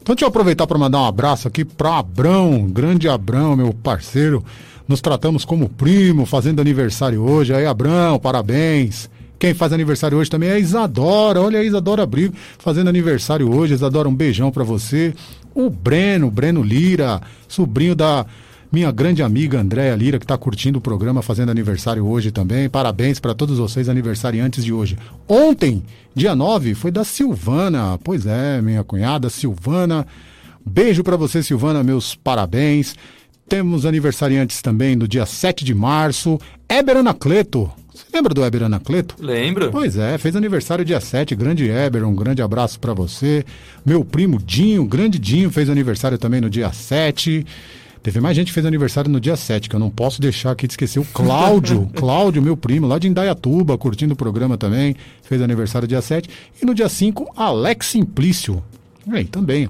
[0.00, 4.42] Então deixa eu aproveitar para mandar um abraço aqui para Abrão, grande Abrão, meu parceiro.
[4.88, 7.52] Nos tratamos como primo, fazendo aniversário hoje.
[7.52, 9.10] Aí, Abrão, parabéns.
[9.38, 11.40] Quem faz aniversário hoje também é a Isadora.
[11.40, 13.74] Olha a Isadora Brigo fazendo aniversário hoje.
[13.74, 15.14] Isadora, um beijão para você.
[15.54, 18.26] O Breno, Breno Lira, sobrinho da
[18.70, 22.68] minha grande amiga Andréa Lira, que está curtindo o programa, fazendo aniversário hoje também.
[22.68, 24.98] Parabéns para todos vocês, aniversariantes de hoje.
[25.28, 25.82] Ontem,
[26.14, 27.98] dia 9, foi da Silvana.
[28.02, 30.06] Pois é, minha cunhada Silvana.
[30.64, 32.96] Beijo para você, Silvana, meus parabéns.
[33.48, 36.38] Temos aniversariantes também no dia 7 de março.
[36.68, 37.70] Éber Anacleto.
[37.96, 39.16] Você lembra do Éber Anacleto?
[39.18, 39.70] Lembro.
[39.70, 41.34] Pois é, fez aniversário dia 7.
[41.34, 43.44] Grande Éber, um grande abraço pra você.
[43.84, 47.46] Meu primo Dinho, grande Dinho, fez aniversário também no dia 7.
[48.02, 50.66] Teve mais gente que fez aniversário no dia 7, que eu não posso deixar aqui
[50.66, 51.00] de esquecer.
[51.00, 56.02] O Cláudio, Cláudio, meu primo, lá de Indaiatuba, curtindo o programa também, fez aniversário dia
[56.02, 56.28] 7.
[56.62, 58.62] E no dia 5, Alex Simplício.
[59.10, 59.68] Aí, também.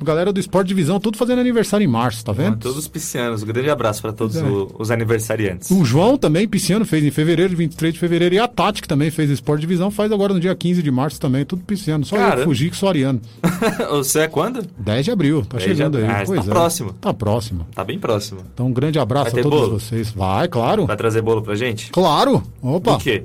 [0.00, 2.56] Galera do Esporte Divisão, tudo fazendo aniversário em março, tá vendo?
[2.58, 3.42] Todos os piscianos.
[3.42, 4.42] Um grande abraço para todos é.
[4.44, 5.70] o- os aniversariantes.
[5.70, 8.34] O João também, pisciano, fez em fevereiro, 23 de fevereiro.
[8.34, 11.20] E a Tati, que também fez Esporte Divisão, faz agora no dia 15 de março
[11.20, 12.04] também, tudo pisciano.
[12.04, 12.36] Só eu Cara.
[12.38, 13.20] que fugi, que sou ariano.
[13.90, 14.64] Você é quando?
[14.78, 16.04] 10 de abril, tá 10 de chegando aí.
[16.04, 16.54] Ah, pois tá é.
[16.54, 16.92] próximo.
[17.00, 17.66] Tá próximo.
[17.74, 18.40] Tá bem próximo.
[18.54, 19.80] Então, um grande abraço a todos bolo?
[19.80, 20.10] vocês.
[20.12, 20.86] Vai, claro.
[20.86, 21.90] Vai trazer bolo pra gente?
[21.90, 22.42] Claro.
[22.62, 22.92] Opa.
[22.92, 23.24] Do quê?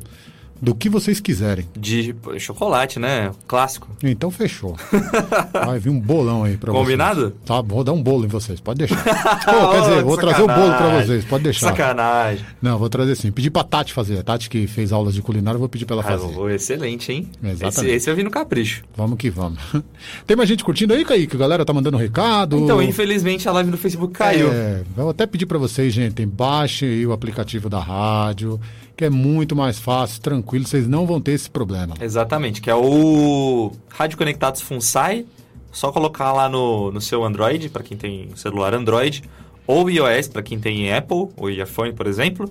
[0.64, 1.66] Do que vocês quiserem.
[1.78, 3.32] De chocolate, né?
[3.46, 3.90] Clássico.
[4.02, 4.78] Então fechou.
[5.52, 7.20] Vai vir um bolão aí pra Combinado?
[7.22, 7.34] vocês.
[7.46, 9.04] Tá, vou dar um bolo em vocês, pode deixar.
[9.44, 11.68] Pô, quer dizer, vou trazer o bolo pra vocês, pode deixar.
[11.68, 12.46] Sacanagem.
[12.62, 13.30] Não, vou trazer sim.
[13.30, 14.18] Pedir pra Tati fazer.
[14.20, 16.38] A Tati que fez aulas de culinária, eu vou pedir pra ela Ah, fazer.
[16.38, 17.28] ô, excelente, hein?
[17.44, 17.80] Exatamente.
[17.80, 18.84] Esse, esse eu vi no capricho.
[18.96, 19.60] Vamos que vamos.
[20.26, 21.36] Tem mais gente curtindo aí, Kaique?
[21.36, 22.58] A galera tá mandando recado.
[22.58, 24.50] Então, infelizmente, a live no Facebook caiu.
[24.50, 28.60] É, vou até pedir pra vocês, gente, baixem aí o aplicativo da rádio,
[29.04, 31.94] que é muito mais fácil, tranquilo, vocês não vão ter esse problema.
[32.00, 35.26] Exatamente, que é o Rádio Conectados Funsai.
[35.74, 39.24] Só colocar lá no, no seu Android, para quem tem celular Android,
[39.68, 42.50] ou iOS, para quem tem Apple ou iPhone, por exemplo.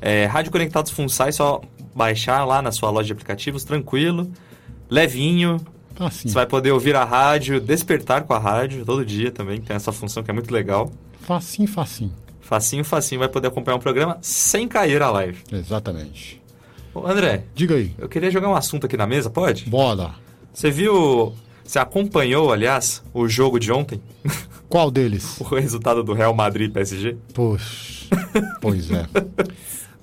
[0.00, 1.60] É, Rádio Conectados Funsai, só
[1.92, 4.30] baixar lá na sua loja de aplicativos, tranquilo,
[4.88, 5.56] levinho.
[5.98, 6.28] Assim.
[6.28, 9.90] Você vai poder ouvir a rádio, despertar com a rádio todo dia também, tem essa
[9.90, 10.92] função que é muito legal.
[11.20, 12.12] Facinho, facinho.
[12.50, 15.38] Facinho, facinho, vai poder acompanhar um programa sem cair a live.
[15.52, 16.42] Exatamente.
[16.92, 17.94] Ô, André, Diga aí.
[17.96, 19.66] eu queria jogar um assunto aqui na mesa, pode?
[19.70, 20.16] Bora.
[20.52, 21.32] Você viu,
[21.62, 24.02] você acompanhou, aliás, o jogo de ontem?
[24.68, 25.40] Qual deles?
[25.40, 27.16] O resultado do Real Madrid e PSG?
[27.32, 28.08] Poxa,
[28.60, 29.06] pois é.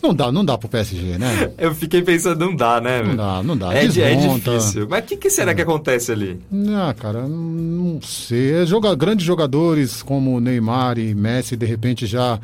[0.01, 1.51] Não dá, não dá pro PSG, né?
[1.57, 3.01] Eu fiquei pensando, não dá, né?
[3.03, 3.73] Não dá, não dá.
[3.73, 4.87] É, é difícil.
[4.89, 6.39] Mas o que, que será que acontece ali?
[6.69, 8.61] Ah, cara, não sei.
[8.61, 12.39] É Joga, grandes jogadores como Neymar e Messi, de repente já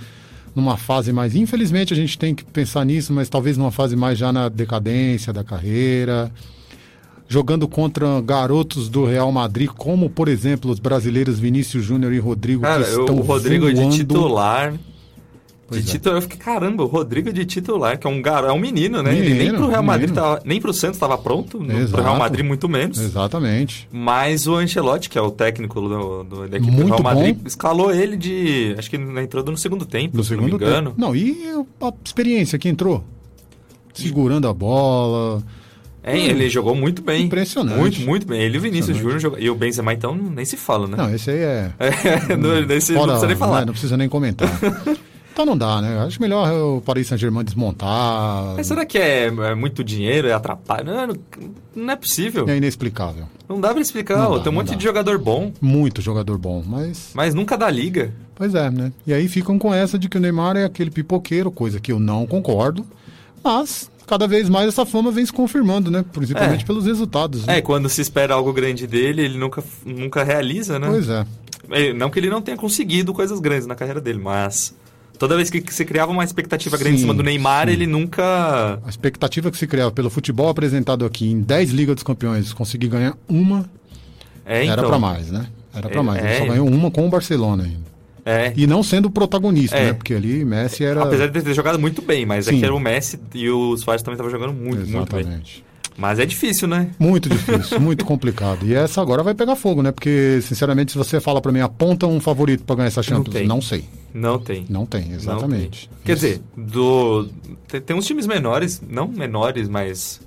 [0.56, 1.36] numa fase mais.
[1.36, 5.32] Infelizmente a gente tem que pensar nisso, mas talvez numa fase mais já na decadência
[5.32, 6.32] da carreira.
[7.28, 12.62] Jogando contra garotos do Real Madrid, como por exemplo os brasileiros Vinícius Júnior e Rodrigo,
[12.62, 13.96] Cara, que estão o Rodrigo de voando.
[13.96, 14.74] titular.
[15.82, 15.92] De é.
[15.92, 18.44] titular, eu fiquei, caramba, o Rodrigo de titular, que é um gar...
[18.44, 19.12] é um menino, né?
[19.18, 20.26] Ele nem Menino, pro Real Madrid menino.
[20.26, 22.02] tava, nem pro Santos estava pronto, no, pro.
[22.02, 23.00] Real Madrid muito menos.
[23.00, 23.88] Exatamente.
[23.92, 27.36] Mas o Ancelotti, que é o técnico do, do, da equipe do Muito Real Madrid,
[27.38, 27.48] bom.
[27.48, 28.76] escalou ele de.
[28.78, 30.90] Acho que na entrou no segundo tempo, No se segundo não me engano.
[30.92, 31.02] tempo.
[31.02, 31.38] Não, e
[31.82, 33.04] a experiência que entrou?
[33.94, 35.44] Segurando a bola.
[36.06, 37.24] É, ele jogou muito bem.
[37.26, 37.80] Impressionante.
[37.80, 38.42] Muito, muito bem.
[38.42, 38.98] Ele e o Vinícius.
[38.98, 39.40] Júnior jogou.
[39.40, 40.98] E o Benzema, então, nem se fala, né?
[40.98, 41.72] Não, esse aí é.
[41.80, 43.60] É, não, nesse não Fora- precisa nem falar.
[43.60, 44.50] Não, não precisa nem comentar.
[45.34, 46.00] então não dá, né?
[46.06, 48.54] Acho melhor o Paris Saint-Germain desmontar.
[48.56, 50.28] Mas será que é, é muito dinheiro?
[50.28, 50.84] É atrapalha?
[51.08, 51.16] Não,
[51.76, 52.48] não, é possível.
[52.48, 53.26] É inexplicável.
[53.50, 54.16] Não dá pra explicar.
[54.30, 54.76] Dá, Tem um monte dá.
[54.76, 57.12] de jogador bom, Muito jogador bom, mas.
[57.14, 58.14] mas nunca dá liga.
[58.36, 58.92] Pois é, né?
[59.06, 62.00] E aí ficam com essa de que o Neymar é aquele pipoqueiro, coisa que eu
[62.00, 62.86] não concordo.
[63.44, 66.04] Mas cada vez mais essa fama vem se confirmando, né?
[66.14, 66.66] Principalmente É.
[66.68, 67.46] pelos resultados.
[67.46, 67.58] né?
[67.58, 70.88] É, quando se espera algo grande dele, ele nunca, nunca realiza, né?
[70.88, 71.26] Pois é.
[71.72, 74.74] É, Não que ele não tenha conseguido coisas grandes na carreira dele, mas
[75.24, 77.74] toda vez que se criava uma expectativa grande em Sim, cima do Neymar, sim.
[77.74, 78.80] ele nunca.
[78.86, 82.88] A expectativa que se criava pelo futebol apresentado aqui em 10 Ligas dos Campeões, conseguir
[82.90, 83.66] ganhar uma,
[84.46, 84.90] É, era então.
[84.90, 85.48] pra mais, né?
[85.74, 86.24] Era pra É, mais.
[86.24, 86.38] Ele é.
[86.40, 87.94] só ganhou uma com o Barcelona ainda.
[88.26, 88.54] É.
[88.56, 89.86] E não sendo o protagonista, É.
[89.88, 89.94] né?
[89.94, 91.04] Porque ali Messi era.
[91.04, 92.60] Apesar de ter jogado muito bem, mas é Sim.
[92.60, 95.20] que era o Messi e o Suárez também estavam jogando muito, muito bem.
[95.22, 95.64] Exatamente.
[95.98, 96.90] Mas é difícil, né?
[96.98, 98.66] Muito difícil, muito complicado.
[98.66, 99.92] E essa agora vai pegar fogo, né?
[99.92, 103.46] Porque, sinceramente, se você fala pra mim, aponta um favorito pra ganhar essa Champions, tem.
[103.48, 103.84] não sei.
[104.14, 104.66] Não tem.
[104.70, 105.90] Não tem, exatamente.
[105.90, 106.06] Não tem.
[106.06, 107.28] Quer dizer, do
[107.68, 110.22] tem, tem uns times menores, não menores, mas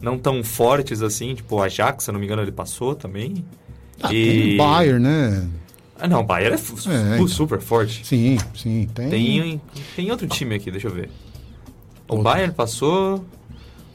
[0.00, 3.44] não tão fortes assim, tipo o Ajax, se não me engano, ele passou também.
[4.02, 5.48] Ah, tem o Bayern, né?
[5.98, 7.28] Ah, não, o Bayern é, É, então.
[7.28, 8.04] super forte.
[8.04, 8.88] Sim, sim.
[8.92, 9.08] Tem.
[9.08, 9.60] Tem,
[9.96, 11.08] tem outro time aqui, deixa eu ver.
[12.08, 13.24] O Bayern passou,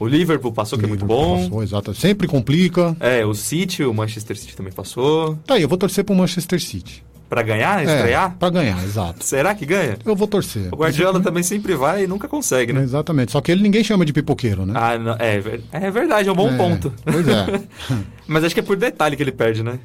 [0.00, 1.42] o Liverpool passou, que é muito bom.
[1.44, 1.94] Passou, exato.
[1.94, 2.96] Sempre complica.
[2.98, 5.36] É, o City, o Manchester City também passou.
[5.46, 7.04] Tá aí, eu vou torcer pro Manchester City.
[7.28, 8.30] Pra ganhar, estrear?
[8.32, 9.22] É, pra ganhar, exato.
[9.22, 9.98] Será que ganha?
[10.04, 10.72] Eu vou torcer.
[10.72, 12.82] O Guardiola também sempre vai e nunca consegue, né?
[12.82, 13.32] Exatamente.
[13.32, 14.72] Só que ele ninguém chama de pipoqueiro, né?
[14.74, 15.36] Ah, não, é,
[15.72, 16.92] é verdade, é um bom É, ponto.
[17.04, 17.60] pois é.
[18.26, 19.78] Mas acho que é por detalhe que ele perde, né?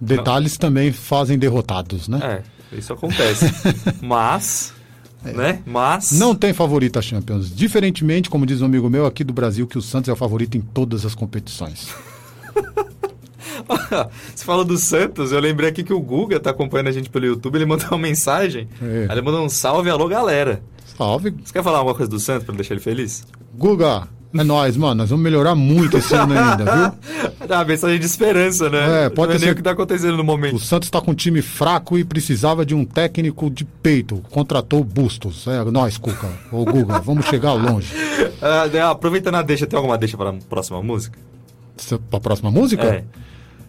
[0.00, 2.42] Detalhes também fazem derrotados, né?
[2.72, 3.46] É, isso acontece.
[4.02, 4.74] Mas,
[5.22, 5.60] né?
[5.64, 6.12] Mas.
[6.12, 7.54] Não tem favorito a Champions.
[7.54, 10.56] Diferentemente, como diz um amigo meu aqui do Brasil, que o Santos é o favorito
[10.56, 11.88] em todas as competições.
[14.34, 17.26] Você falou do Santos, eu lembrei aqui que o Guga tá acompanhando a gente pelo
[17.26, 18.68] YouTube, ele mandou uma mensagem.
[18.82, 19.06] É.
[19.08, 20.62] Aí ele mandou um salve, alô galera.
[20.96, 21.34] Salve.
[21.44, 23.24] Você quer falar alguma coisa do Santos pra deixar ele feliz?
[23.56, 24.94] Guga, é nóis, mano.
[24.96, 27.46] Nós vamos melhorar muito esse ano ainda, viu?
[27.48, 29.06] Dá uma mensagem de esperança, né?
[29.06, 30.56] É, pode Não é ser- o que tá acontecendo no momento.
[30.56, 34.22] O Santos tá com um time fraco e precisava de um técnico de peito.
[34.30, 35.46] Contratou Bustos.
[35.48, 36.28] É, nós, Cuca.
[36.52, 37.88] Ô, Guga, vamos chegar longe.
[38.46, 41.18] Ah, né, aproveitando a deixa, tem alguma deixa para a próxima música?
[41.78, 42.82] Cê- Pra próxima música?
[42.84, 43.04] É.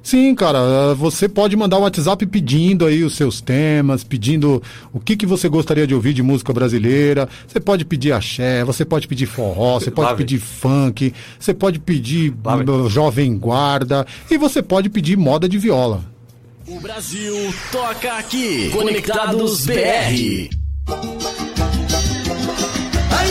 [0.06, 4.62] Sim, cara, eh, você pode mandar um WhatsApp pedindo aí os seus temas, pedindo
[4.93, 7.28] o que, que você gostaria de ouvir de música brasileira.
[7.47, 10.24] Você pode pedir axé, você pode pedir forró, você pode Lá vem.
[10.24, 12.70] pedir funk, você pode pedir Lá vem.
[12.70, 16.06] uh, jovem guarda e você pode pedir moda de viola.
[16.68, 17.34] O Brasil
[17.72, 18.70] toca aqui.
[18.70, 19.74] Conectados BR.
[19.74, 20.49] Aí,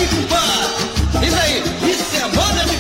[0.09, 1.27] compadre!
[1.27, 1.63] Isso aí!
[1.91, 2.74] Isso é moda de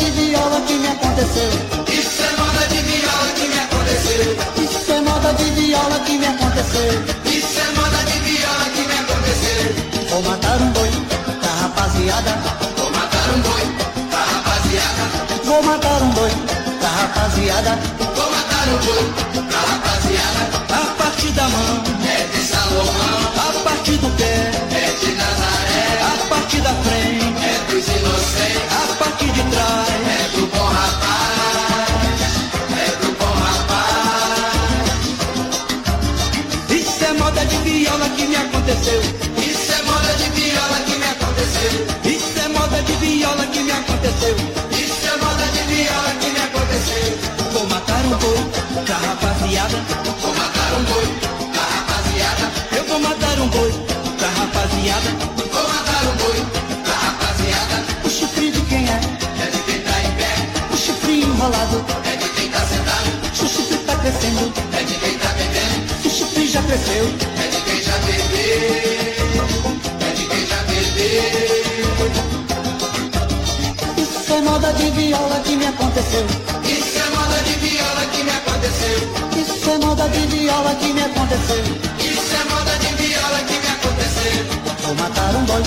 [0.00, 1.50] de viola que me aconteceu.
[1.86, 4.36] Isso é moda de viola que me aconteceu!
[4.64, 6.92] Isso é moda de viola que me aconteceu.
[7.26, 10.08] Isso é moda de viola que me aconteceu!
[10.08, 10.90] Vou matar um boi
[11.40, 12.32] pra rapaziada.
[12.78, 13.64] Vou matar um boi
[14.10, 15.04] pra rapaziada!
[15.44, 16.30] Vou matar um boi
[16.80, 17.78] pra rapaziada.
[18.16, 19.04] Vou matar um boi
[19.50, 19.89] pra rapaziada!
[66.70, 67.02] Cresceu.
[67.02, 69.42] é de quem já bebeu,
[70.06, 72.06] é de quem já bebeu.
[73.98, 76.24] Isso é moda de viola que me aconteceu.
[76.62, 78.98] Isso é moda de viola que me aconteceu.
[79.42, 81.64] Isso é moda de viola que me aconteceu.
[81.98, 84.46] Isso é moda de viola que me aconteceu.
[84.84, 85.62] Vou matar um boi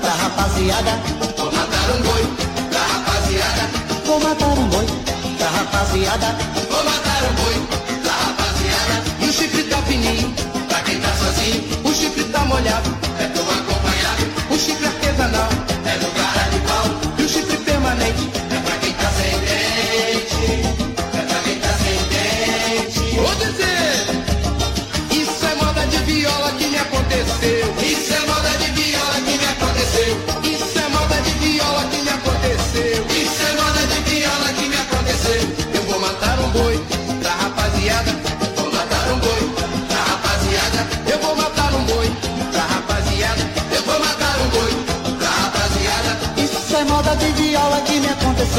[0.00, 0.98] pra rapaziada.
[1.36, 2.26] Vou matar um boi
[2.68, 3.70] pra rapaziada.
[4.04, 4.86] Vou matar um boi
[5.38, 6.36] pra rapaziada.
[6.68, 7.77] Vou matar um boi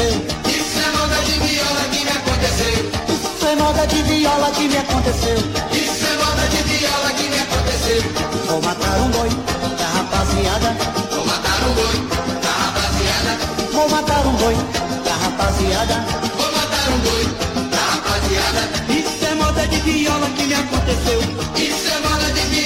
[0.00, 0.40] aconteceu.
[0.48, 2.90] Isso é moda de viola que me aconteceu.
[3.08, 5.36] Isso é moda de viola que me aconteceu.
[5.36, 8.02] Isso é moda de viola que me aconteceu.
[8.46, 9.30] Vou matar um boi
[9.76, 10.76] pra rapaziada.
[11.10, 11.96] Vou matar um boi
[12.40, 13.32] pra rapaziada.
[13.72, 14.56] Vou matar um boi
[15.04, 16.04] pra rapaziada.
[16.36, 17.24] Vou matar um boi
[17.68, 18.62] pra rapaziada.
[18.88, 21.20] Isso é moda de viola que me aconteceu.
[21.56, 22.59] Isso é moda de viola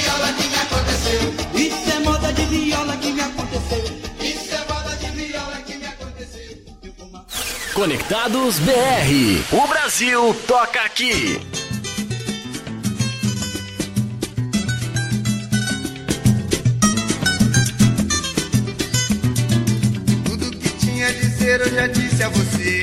[7.75, 8.71] Conectados BR.
[9.51, 11.37] O Brasil toca aqui.
[20.23, 22.74] Tudo que tinha a dizer eu já disse a você.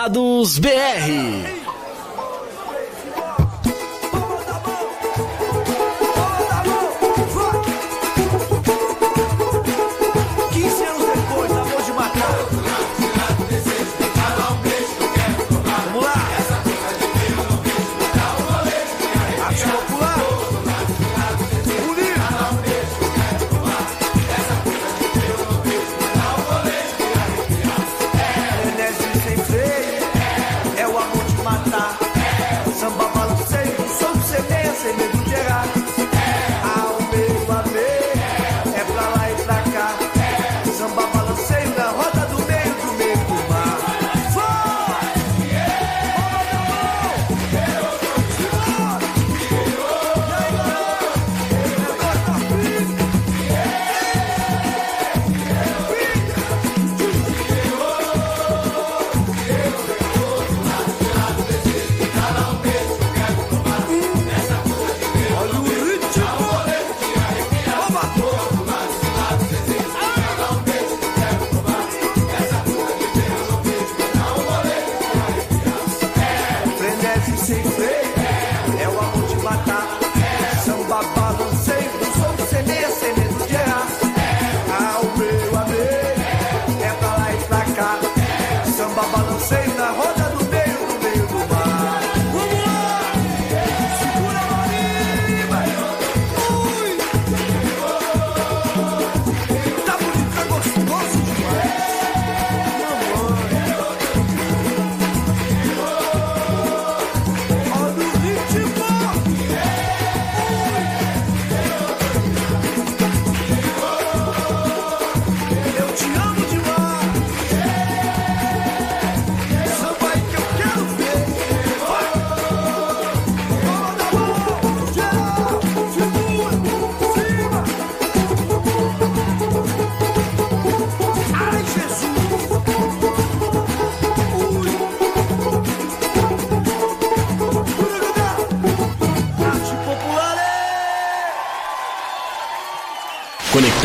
[0.00, 1.49] Conectados BR.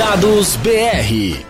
[0.05, 1.44] Conectados BR.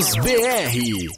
[0.00, 1.10] BR.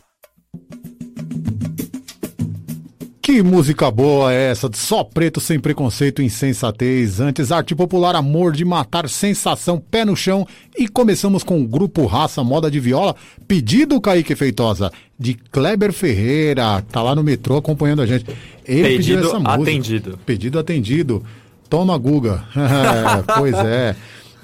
[3.22, 4.68] Que música boa é essa?
[4.74, 7.20] Só preto sem preconceito e insensatez.
[7.20, 10.44] Antes, arte popular, amor de matar, sensação, pé no chão.
[10.76, 13.14] E começamos com o grupo Raça Moda de Viola,
[13.46, 18.26] pedido Kaique Feitosa, de Kleber Ferreira, tá lá no metrô acompanhando a gente.
[18.64, 19.62] Ele pediu Pedido essa música.
[19.62, 20.18] atendido.
[20.26, 21.22] Pedido atendido.
[21.70, 22.42] Toma, Guga.
[22.56, 23.94] É, pois é.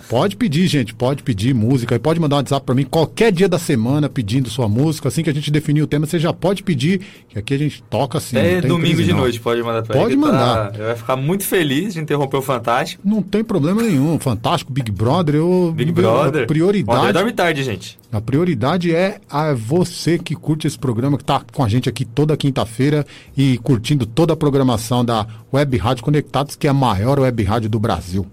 [0.09, 3.46] Pode pedir, gente, pode pedir música e pode mandar um WhatsApp pra mim qualquer dia
[3.46, 5.09] da semana pedindo sua música.
[5.09, 7.82] Assim que a gente definir o tema, você já pode pedir, que aqui a gente
[7.82, 8.38] toca assim.
[8.38, 9.18] Até domingo crise, de não.
[9.18, 10.14] noite pode mandar pra Pode ele.
[10.14, 10.72] que mandar.
[10.72, 13.02] Tá, vai ficar muito feliz de interromper o Fantástico.
[13.06, 14.18] Não tem problema nenhum.
[14.18, 15.74] Fantástico, Big Brother, eu.
[15.76, 16.44] Big Brother.
[16.44, 17.12] A prioridade.
[17.12, 17.98] dorme tarde, gente.
[18.11, 22.06] A prioridade é a você que curte esse programa, que está com a gente aqui
[22.06, 23.06] toda quinta-feira
[23.36, 27.68] e curtindo toda a programação da Web Rádio Conectados, que é a maior web rádio
[27.68, 28.26] do Brasil.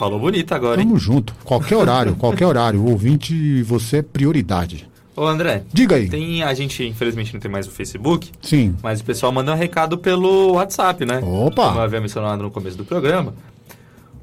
[0.00, 0.86] Falou bonito agora, hein?
[0.86, 1.34] Tamo junto.
[1.44, 2.80] Qualquer horário, qualquer horário.
[2.80, 4.88] O ouvinte, você é prioridade.
[5.14, 5.64] Ô, André.
[5.70, 6.08] Diga aí.
[6.08, 8.30] Tem, a gente, infelizmente, não tem mais o Facebook.
[8.40, 8.74] Sim.
[8.82, 11.18] Mas o pessoal manda um recado pelo WhatsApp, né?
[11.22, 11.66] Opa!
[11.66, 13.34] Como eu havia mencionado no começo do programa.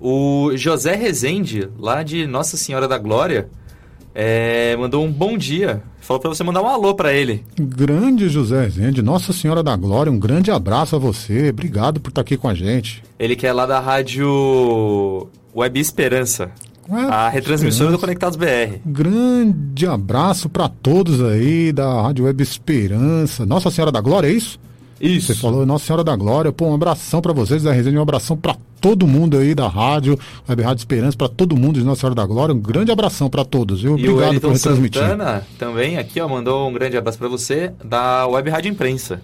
[0.02, 3.48] O José Rezende, lá de Nossa Senhora da Glória,
[4.16, 5.84] é, mandou um bom dia.
[6.00, 7.46] Falou pra você mandar um alô pra ele.
[7.56, 11.50] Grande José Rezende, Nossa Senhora da Glória, um grande abraço a você.
[11.50, 13.04] Obrigado por estar aqui com a gente.
[13.20, 16.52] Ele que é lá da rádio Web Esperança.
[17.10, 18.78] a retransmissora do Conectados BR.
[18.86, 23.44] Grande abraço para todos aí da Rádio Web Esperança.
[23.44, 24.60] Nossa Senhora da Glória, é isso?
[25.02, 25.34] Isso.
[25.34, 26.52] Você falou Nossa Senhora da Glória.
[26.52, 30.18] Pô, um abração para vocês da resenha, um abração para todo mundo aí da rádio,
[30.48, 32.54] Web Rádio Esperança, para todo mundo de Nossa Senhora da Glória.
[32.54, 33.98] Um grande abração para todos, viu?
[33.98, 35.02] E o Obrigado por retransmitir.
[35.02, 39.20] Santana também aqui, ó, mandou um grande abraço pra você da Web Rádio Imprensa.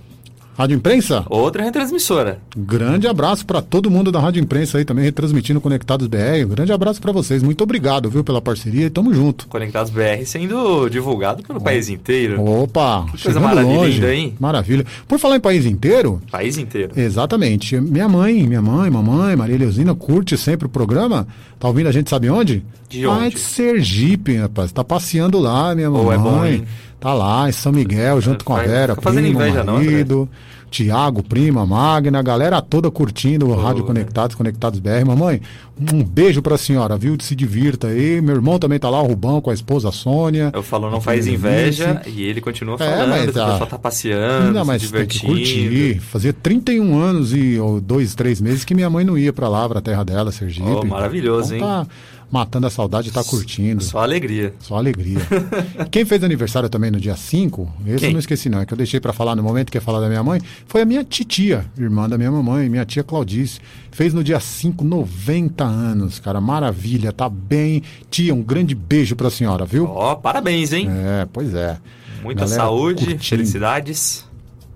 [0.56, 1.26] Rádio Imprensa?
[1.30, 2.40] Outra retransmissora.
[2.56, 6.46] Grande abraço para todo mundo da Rádio Imprensa aí também, retransmitindo Conectados BR.
[6.46, 7.42] Um grande abraço para vocês.
[7.42, 9.48] Muito obrigado, viu, pela parceria e tamo junto.
[9.48, 12.40] Conectados BR sendo divulgado pelo país inteiro.
[12.44, 14.06] Opa, Que coisa maravilhosa, longe.
[14.06, 14.36] hein?
[14.40, 14.86] Maravilha.
[15.08, 16.92] Por falar em país inteiro, País inteiro.
[16.96, 17.80] Exatamente.
[17.82, 21.28] Minha mãe, minha mãe, mamãe, Maria Leozina curte sempre o programa.
[21.60, 22.64] Tá ouvindo a gente sabe onde?
[22.90, 23.30] De onde?
[23.36, 24.72] de Sergipe, rapaz.
[24.72, 26.14] Tá passeando lá, minha Oh, mamãe.
[26.14, 26.64] é bom, hein?
[27.04, 30.30] Tá lá em São Miguel, junto com a Vera, primo, não, marido,
[30.72, 35.06] Tiago, prima, Magna, a galera toda curtindo o Rádio Conectados, Conectados BR.
[35.06, 35.40] Mamãe,
[35.80, 37.16] um beijo pra senhora, viu?
[37.22, 38.20] Se divirta aí.
[38.22, 40.50] Meu irmão também tá lá, o Rubão, com a esposa Sônia.
[40.52, 43.68] Eu falo, não faz inveja, e ele continua É, falando mas que o a- pessoal
[43.70, 46.00] tá passeando, Não, mas tem que curtir.
[46.00, 49.70] Fazia 31 anos e ou, dois, três meses que minha mãe não ia pra lá,
[49.70, 50.66] pra terra dela, Sergipe.
[50.68, 51.88] Oh, maravilhoso, Então Tá
[52.34, 53.84] matando a saudade e tá curtindo.
[53.84, 54.56] Só alegria.
[54.60, 55.20] Só alegria.
[55.92, 58.10] Quem fez aniversário também no dia 5, esse Quem?
[58.10, 60.00] eu não esqueci não, é que eu deixei pra falar no momento que ia falar
[60.00, 63.60] da minha mãe, foi a minha titia, irmã da minha mamãe, minha tia Claudice.
[63.92, 67.84] Fez no dia 5, 90 anos, cara, maravilha, tá bem.
[68.10, 69.86] Tia, um grande beijo pra senhora, viu?
[69.86, 70.88] Ó, parabéns, hein?
[70.90, 71.78] É, pois é.
[72.24, 73.24] Muita Galera saúde, curtindo.
[73.24, 74.26] felicidades.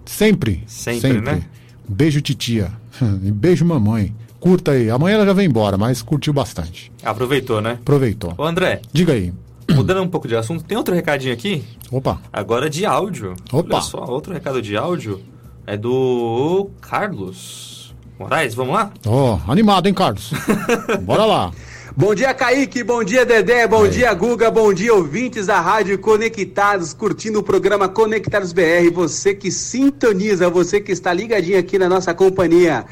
[0.05, 0.64] Sempre.
[0.68, 1.41] Sempre, né?
[1.89, 2.72] Beijo, titia.
[3.24, 4.14] E beijo, mamãe.
[4.40, 4.90] Curta aí.
[4.90, 6.92] Amanhã ela já vem embora, mas curtiu bastante.
[7.04, 7.78] Aproveitou, né?
[7.82, 8.34] Aproveitou.
[8.38, 9.34] Ô, André, Diga aí.
[9.72, 11.64] mudando um pouco de assunto, tem outro recadinho aqui?
[11.92, 12.20] Opa.
[12.32, 13.34] Agora de áudio.
[13.52, 13.76] Opa.
[13.76, 15.20] Olha só, outro recado de áudio
[15.66, 18.54] é do Carlos Moraes.
[18.54, 18.92] Vamos lá?
[19.06, 20.32] Ó, animado, hein, Carlos?
[21.02, 21.52] Bora lá.
[21.96, 22.84] Bom dia, Kaique.
[22.84, 23.66] Bom dia, Dedé.
[23.68, 24.52] Bom dia, Guga.
[24.52, 28.92] Bom dia, ouvintes da Rádio Conectados, curtindo o programa Conectados BR.
[28.94, 32.86] Você que sintoniza, você que está ligadinho aqui na nossa companhia.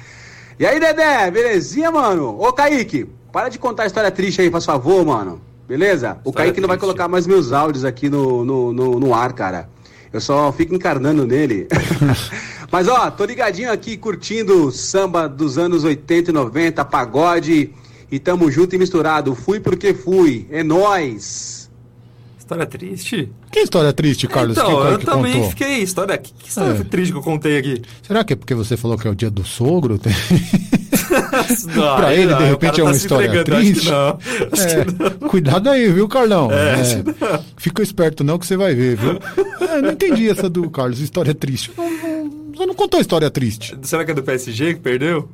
[0.57, 2.39] E aí, Dedé, belezinha, mano?
[2.39, 5.41] Ô, Kaique, para de contar a história triste aí, faz favor, mano.
[5.67, 6.17] Beleza?
[6.23, 6.87] O História Kaique não vai triste.
[6.87, 9.67] colocar mais meus áudios aqui no, no, no, no ar, cara.
[10.13, 11.67] Eu só fico encarnando nele.
[12.71, 17.73] Mas ó, tô ligadinho aqui curtindo samba dos anos 80 e 90, pagode.
[18.09, 19.35] E tamo junto e misturado.
[19.35, 20.47] Fui porque fui.
[20.49, 21.64] É nóis.
[22.45, 23.31] História triste?
[23.51, 24.55] Que história triste, Carlos?
[24.55, 25.49] então, foi eu que também contou?
[25.49, 25.79] fiquei.
[25.79, 26.83] História, que, que história É.
[26.83, 27.81] triste que eu contei aqui?
[28.03, 29.99] Será que é porque você falou que é o dia do sogro?
[31.75, 33.89] Não, aí ele, não, de repente, é uma tá história que triste.
[33.89, 34.17] não.
[34.57, 35.29] É, que não.
[35.29, 36.51] Cuidado aí, viu, Carlão?
[36.51, 37.45] É, É, que não.
[37.57, 39.19] Fica esperto não que você vai ver, viu?
[39.67, 41.71] É, não entendi essa do Carlos, história triste.
[41.77, 43.77] Não, não, você não contou história triste.
[43.83, 45.29] Será que é do PSG que perdeu?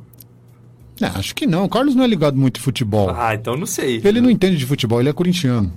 [1.00, 1.66] É, acho que não.
[1.66, 3.10] O Carlos não é ligado muito em futebol.
[3.16, 4.02] Ah, então não sei.
[4.04, 5.72] Ele não entende de futebol, ele é corintiano.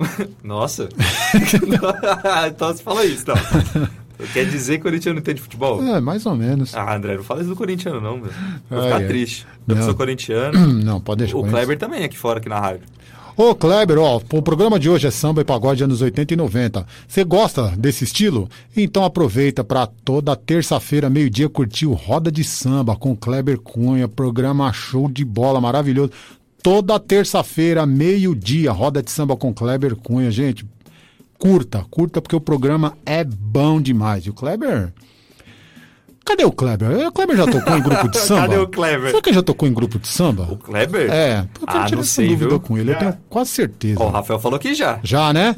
[0.42, 0.88] Nossa.
[2.48, 3.36] então você fala isso, não.
[4.32, 5.82] Quer dizer que o Corinthians não entende futebol?
[5.82, 6.74] É, mais ou menos.
[6.74, 8.30] Ah, André, não fala isso do corintiano, não, meu.
[8.68, 9.06] Vou ficar é.
[9.06, 9.46] triste.
[9.66, 9.82] Eu Não.
[9.82, 10.58] sou corintiano.
[10.84, 11.36] Não, pode deixar.
[11.36, 11.44] O.
[11.44, 12.82] Kleber também é aqui fora, aqui na rádio.
[13.36, 16.86] Ô, Kleber, ó, o programa de hoje é samba e pagode anos 80 e 90.
[17.08, 18.50] Você gosta desse estilo?
[18.76, 24.70] Então aproveita para toda terça-feira, meio-dia, curtir o Roda de Samba com Kleber Cunha, programa
[24.72, 26.10] show de bola maravilhoso.
[26.62, 30.66] Toda terça-feira, meio-dia, Roda de Samba com Kleber Cunha, gente.
[31.38, 34.26] curta, curta porque o programa é bom demais.
[34.26, 34.92] E o Kleber.
[36.22, 37.08] Cadê o Kleber?
[37.08, 38.42] O Kleber já tocou em grupo de samba?
[38.42, 39.10] Cadê o Kleber?
[39.10, 40.48] Será que ele já tocou em grupo de samba?
[40.52, 41.10] O Kleber?
[41.10, 42.60] É, eu quero Ah, tirar essa sei, dúvida viu?
[42.60, 44.02] com ele, eu tenho quase certeza.
[44.02, 45.00] Ó, o Rafael falou que já.
[45.02, 45.56] Já, né?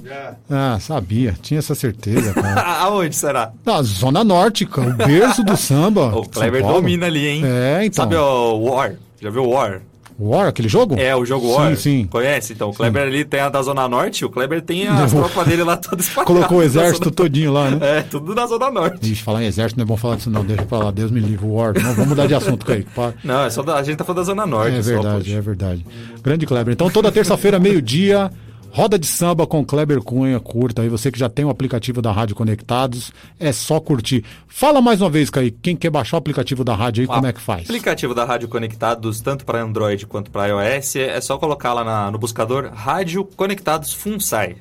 [0.48, 2.62] Ah, sabia, tinha essa certeza, cara.
[2.86, 3.52] Aonde será?
[3.66, 6.14] Na Zona Norte, cara, o berço do samba.
[6.16, 7.42] O Kleber domina ali, hein?
[7.44, 8.04] É, então.
[8.04, 8.94] Sabe o War?
[9.20, 9.82] Já viu o War?
[10.18, 10.96] War, aquele jogo?
[10.98, 11.76] É, o jogo sim, War.
[11.76, 12.52] Sim, Conhece?
[12.52, 15.46] Então, o Kleber ali tem a da Zona Norte, o Kleber tem as Levou- tropas
[15.48, 16.34] dele lá todas espalhadas.
[16.34, 17.98] Colocou o exército Zona- todinho lá, né?
[17.98, 19.12] É, tudo na Zona Norte.
[19.12, 21.20] Ixi, falar em exército não é bom falar disso não, deixa pra lá, Deus me
[21.20, 21.74] livre, War.
[21.74, 22.90] Não, vamos mudar de assunto, Kaique.
[22.94, 23.14] Para.
[23.24, 24.76] Não, é só da, a gente tá falando da Zona Norte.
[24.76, 25.36] É só, verdade, poxa.
[25.36, 25.86] é verdade.
[26.22, 26.72] Grande Kleber.
[26.74, 28.30] Então, toda terça-feira, meio-dia,
[28.72, 30.82] roda de samba com Kleber Cunha, curta.
[30.82, 34.24] Aí você que já tem o aplicativo da Rádio Conectados, é só curtir.
[34.48, 37.32] Fala mais uma vez, Kaique, quem quer baixar o aplicativo da rádio aí, como é
[37.32, 37.64] que faz?
[37.64, 42.10] aplicativo da Rádio Conectados, tanto para Android quanto para iOS, é só colocar lá na-
[42.10, 44.56] no buscador Rádio Conectados Funsai.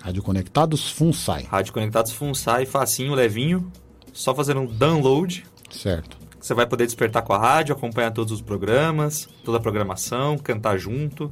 [0.00, 1.44] Rádio Conectados Funsai.
[1.48, 3.70] Rádio Conectados Funsai, facinho, levinho.
[4.12, 5.44] Só fazer um download.
[5.70, 6.16] Certo.
[6.40, 10.76] Você vai poder despertar com a rádio, acompanhar todos os programas, toda a programação, cantar
[10.76, 11.30] junto.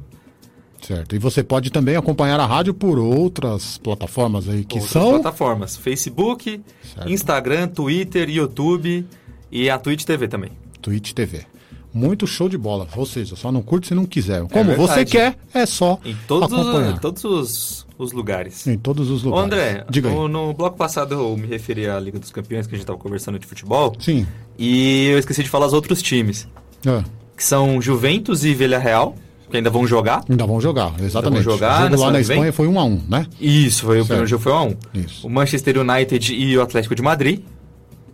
[0.81, 1.15] Certo.
[1.15, 5.11] E você pode também acompanhar a rádio por outras plataformas aí, que Outras são...
[5.11, 6.61] plataformas: Facebook,
[7.05, 9.05] Instagram, Twitter, YouTube
[9.51, 10.51] e a Twitch TV também.
[10.81, 11.45] Twitch TV.
[11.93, 12.87] Muito show de bola.
[12.95, 14.41] Ou seja, só não curte se não quiser.
[14.47, 16.99] Como É você quer, é só Em todos, acompanhar.
[16.99, 18.65] todos os, os lugares.
[18.65, 19.45] Em todos os Ô, lugares.
[19.45, 22.77] André, Diga no, no bloco passado eu me referi à Liga dos Campeões, que a
[22.77, 23.93] gente estava conversando de futebol.
[23.99, 24.25] Sim.
[24.57, 26.47] E eu esqueci de falar os outros times.
[26.85, 27.03] É.
[27.35, 29.13] Que são Juventus e Villarreal,
[29.51, 30.23] que ainda vão jogar.
[30.29, 31.43] Ainda vão jogar, exatamente.
[31.43, 32.37] Vão jogar o jogo lá na que vem?
[32.37, 33.27] Espanha foi 1 a 1 né?
[33.39, 34.77] Isso, foi o primeiro jogo foi 1x1.
[34.95, 35.27] Isso.
[35.27, 37.41] O Manchester United e o Atlético de Madrid,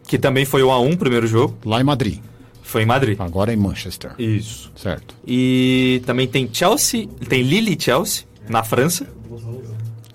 [0.07, 1.55] que também foi 1x1 o primeiro jogo.
[1.65, 2.19] Lá em Madrid.
[2.63, 3.17] Foi em Madrid.
[3.21, 4.11] Agora em Manchester.
[4.19, 4.69] Isso.
[4.75, 5.15] Certo.
[5.25, 9.07] E também tem Chelsea, tem Lille e Chelsea, na França.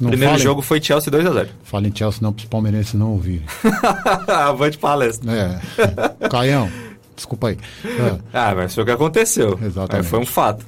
[0.01, 1.49] Não primeiro falem- jogo foi Chelsea 2x0.
[1.63, 3.43] Fala em Chelsea não, para os palmeirenses não ouvirem.
[4.27, 5.31] Avante palestra.
[5.33, 6.29] É.
[6.29, 6.69] Caião,
[7.15, 7.59] desculpa aí.
[7.85, 8.19] É.
[8.33, 9.59] Ah, mas foi o que aconteceu.
[9.63, 10.07] Exatamente.
[10.07, 10.67] É, foi um fato.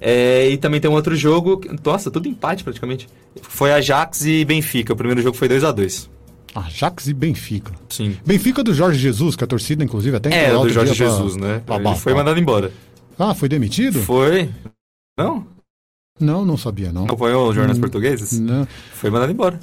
[0.00, 1.60] É, e também tem um outro jogo.
[1.84, 3.08] Nossa, tudo empate praticamente.
[3.42, 4.92] Foi Ajax e Benfica.
[4.92, 6.08] O primeiro jogo foi 2x2.
[6.54, 7.72] Ajax e Benfica.
[7.88, 8.16] Sim.
[8.24, 11.36] Benfica do Jorge Jesus, que a torcida, inclusive, até É, do Jorge dia pra- Jesus,
[11.36, 11.62] né?
[11.66, 12.72] pra foi mandado embora.
[13.18, 14.00] Ah, foi demitido?
[14.02, 14.48] Foi.
[15.16, 15.46] Não?
[16.20, 17.04] Não, não sabia, não.
[17.04, 18.38] Acompanhou os jornais Hum, portugueses?
[18.40, 18.66] Não.
[18.94, 19.58] Foi mandado embora.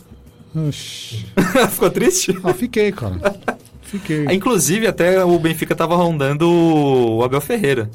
[0.68, 1.26] Oxi.
[1.72, 2.38] Ficou triste?
[2.44, 3.20] Ah, fiquei, cara.
[3.82, 4.26] Fiquei.
[4.28, 7.90] Ah, Inclusive, até o Benfica tava rondando o Abel Ferreira.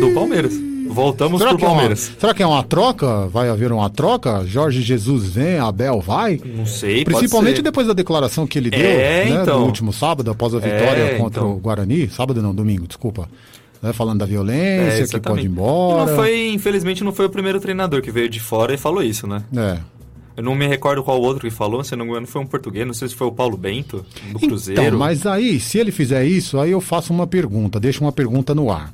[0.00, 0.52] Do Palmeiras.
[0.88, 2.12] Voltamos Será pro que, é uma, Palmeiras.
[2.18, 3.26] será que é uma troca?
[3.26, 4.44] Vai haver uma troca?
[4.46, 6.40] Jorge Jesus vem, Abel vai?
[6.42, 9.60] Não sei, pode Principalmente depois da declaração que ele deu É, né, então.
[9.60, 11.52] no último sábado, após a vitória É, contra então.
[11.52, 12.08] o Guarani.
[12.08, 13.28] Sábado não, domingo, desculpa.
[13.82, 16.06] Né, falando da violência, que pode ir É, embora.
[16.10, 19.26] Não foi, infelizmente, não foi o primeiro treinador que veio de fora e falou isso,
[19.26, 19.42] né?
[19.54, 19.78] É.
[20.38, 22.46] Eu não me recordo qual outro que falou, se eu não me engano, foi um
[22.46, 24.80] português, não sei se foi o Paulo Bento, do Cruzeiro.
[24.80, 28.54] Então, mas aí, se ele fizer isso, aí eu faço uma pergunta, deixo uma pergunta
[28.54, 28.92] no ar.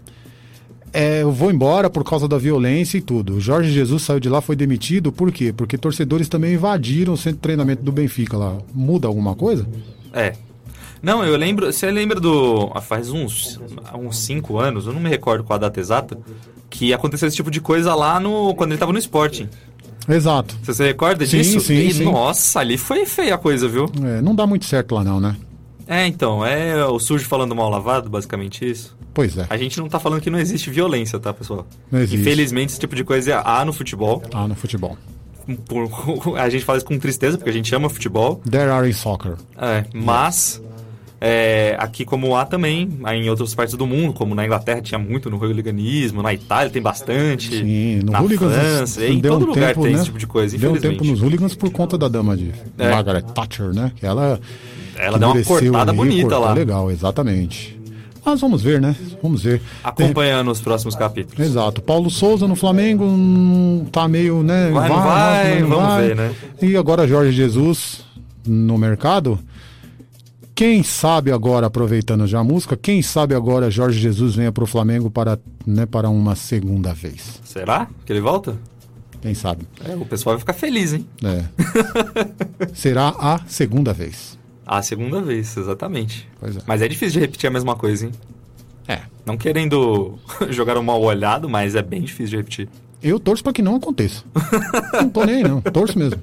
[0.97, 3.35] É, eu vou embora por causa da violência e tudo.
[3.35, 5.53] O Jorge Jesus saiu de lá, foi demitido, por quê?
[5.53, 8.57] Porque torcedores também invadiram o centro de treinamento do Benfica lá.
[8.73, 9.67] Muda alguma coisa?
[10.13, 10.35] É.
[11.03, 11.67] Não, eu lembro.
[11.73, 12.71] Você lembra do.
[12.73, 13.61] ah, Faz uns,
[13.99, 16.17] uns cinco anos, eu não me recordo qual a data exata,
[16.71, 18.55] que aconteceu esse tipo de coisa lá no.
[18.55, 19.49] quando ele tava no Sporting.
[20.09, 20.57] Exato.
[20.63, 21.61] Você se recorda Sim, disso?
[21.61, 22.05] sim, E, sim.
[22.05, 23.91] Nossa, ali foi feia a coisa, viu?
[24.03, 25.35] É, não dá muito certo lá não, né?
[25.87, 28.97] É, então, é o sujo falando mal lavado, basicamente isso.
[29.13, 29.47] Pois é.
[29.49, 31.67] A gente não tá falando que não existe violência, tá, pessoal?
[31.91, 32.21] Não existe.
[32.21, 34.23] Infelizmente, esse tipo de coisa há no futebol.
[34.33, 34.97] Ah, no futebol.
[35.67, 35.89] Por-
[36.39, 38.41] a gente fala isso com tristeza, porque a gente ama futebol.
[38.51, 39.37] There are in soccer.
[39.59, 40.61] É, mas
[41.21, 45.31] é, aqui como há também, em outras partes do mundo, como na Inglaterra tinha muito
[45.31, 49.69] no hooliganismo, na Itália tem bastante, Sim, no na hooligans França, em todo um lugar
[49.69, 49.97] tempo, tem né?
[49.99, 52.91] esse tipo de coisa, Deu um tempo nos hooligans por conta da dama de É.
[52.91, 53.93] Margaret Thatcher, né?
[53.97, 54.41] Que ela
[54.97, 56.53] Ela deu uma cortada bonita cortou lá.
[56.53, 57.79] Legal, exatamente.
[58.25, 58.97] Mas vamos ver, né?
[59.23, 59.61] Vamos ver.
[59.83, 61.47] Acompanhando os próximos capítulos.
[61.47, 61.83] Exato.
[61.83, 64.71] Paulo Souza no Flamengo hum, tá meio, né?
[64.71, 66.07] Vai, não vai, não vamos vai.
[66.07, 66.35] ver, né?
[66.63, 68.03] E agora Jorge Jesus
[68.47, 69.39] no mercado.
[70.55, 75.11] Quem sabe agora, aproveitando já a música, quem sabe agora Jorge Jesus venha pro Flamengo
[75.11, 75.37] para,
[75.67, 77.41] né, para uma segunda vez.
[77.45, 78.57] Será que ele volta?
[79.21, 79.67] Quem sabe?
[79.85, 81.05] É, o pessoal vai ficar feliz, hein?
[81.25, 81.45] É.
[82.73, 84.39] Será a segunda vez.
[84.67, 86.29] A segunda vez, exatamente.
[86.41, 86.61] Pois é.
[86.67, 88.13] Mas é difícil de repetir a mesma coisa, hein?
[88.89, 89.01] É.
[89.25, 90.19] Não querendo
[90.51, 92.69] jogar um mal olhado, mas é bem difícil de repetir.
[93.03, 94.25] Eu torço para que não aconteça.
[94.95, 95.61] não tô nem aí, não.
[95.61, 96.21] Torço mesmo.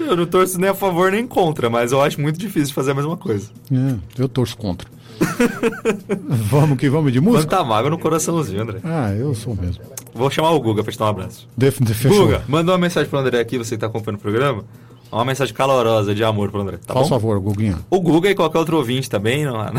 [0.00, 2.92] Eu não torço nem a favor nem contra, mas eu acho muito difícil de fazer
[2.92, 3.50] a mesma coisa.
[3.70, 4.88] É, eu torço contra.
[6.50, 7.44] vamos que vamos de música?
[7.44, 8.80] Quanta mágoa no coraçãozinho, André.
[8.84, 9.82] Ah, eu sou mesmo.
[10.14, 11.48] Vou chamar o Guga pra te dar um abraço.
[11.56, 12.26] Def, de, fechou.
[12.26, 14.64] Guga, manda uma mensagem pro André aqui, você que tá acompanhando o programa.
[15.10, 17.14] Uma mensagem calorosa de amor pro André, tá Faz bom?
[17.14, 17.78] favor, Guguinha.
[17.88, 19.70] O Guga e qualquer outro ouvinte também, não é?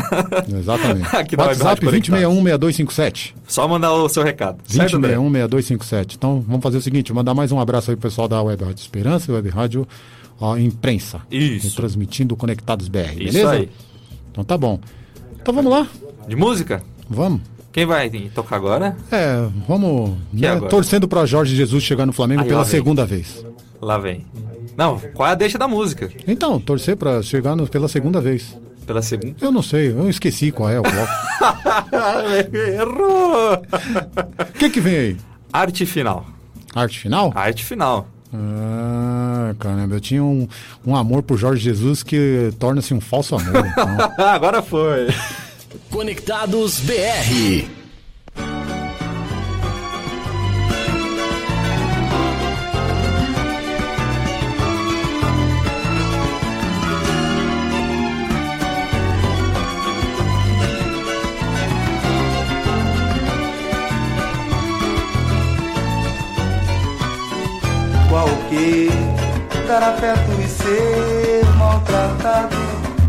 [0.58, 1.06] Exatamente.
[1.14, 2.76] Aqui Web WhatsApp Rádio Conectados.
[2.78, 3.34] 2061-6257.
[3.46, 4.58] Só mandar o seu recado.
[4.66, 5.16] certo, André?
[5.16, 6.14] 2061-6257.
[6.16, 8.80] Então, vamos fazer o seguinte, mandar mais um abraço aí pro pessoal da Web Rádio
[8.80, 9.86] Esperança e Web Rádio
[10.40, 11.20] ó, Imprensa.
[11.30, 11.76] Isso.
[11.76, 13.50] Transmitindo Conectados BR, Isso beleza?
[13.50, 13.68] aí.
[14.32, 14.80] Então tá bom.
[15.40, 15.86] Então vamos lá.
[16.26, 16.82] De música?
[17.08, 17.40] Vamos.
[17.70, 18.96] Quem vai tocar agora?
[19.12, 20.70] É, vamos né, agora?
[20.70, 23.44] torcendo pra Jorge Jesus chegar no Flamengo Aí, pela segunda vez.
[23.80, 24.24] Lá vem.
[24.78, 26.08] Não, qual é a deixa da música?
[26.26, 28.56] Então, torcer pra chegar no- pela segunda vez.
[28.86, 29.34] Pela segunda?
[29.40, 31.12] Eu não sei, eu esqueci qual é o bloco.
[32.56, 33.54] Errou!
[34.40, 35.16] O que que vem aí?
[35.52, 36.24] Arte final.
[36.74, 37.32] Arte final?
[37.34, 38.06] Arte final.
[38.32, 40.46] Ah, caramba, eu tinha um,
[40.86, 43.66] um amor por Jorge Jesus que torna-se um falso amor.
[43.66, 43.88] Então.
[44.26, 45.08] Agora foi.
[45.90, 47.66] Conectados BR.
[69.80, 72.56] Dar afeto e ser maltratado?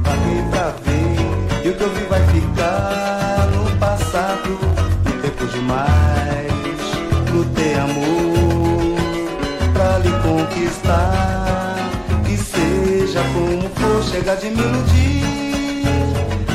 [0.04, 4.60] Paguei pra ver e o que eu vi vai ficar no passado.
[5.04, 6.52] No tempo demais,
[7.32, 8.98] lutei amor
[9.74, 11.76] pra lhe conquistar.
[12.24, 15.84] Que seja como for, chega de me iludir.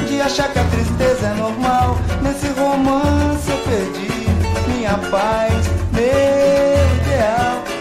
[0.06, 1.98] De achar que a tristeza é normal.
[2.22, 4.28] Nesse romance eu perdi
[4.68, 6.04] minha paz, meu
[7.02, 7.73] ideal.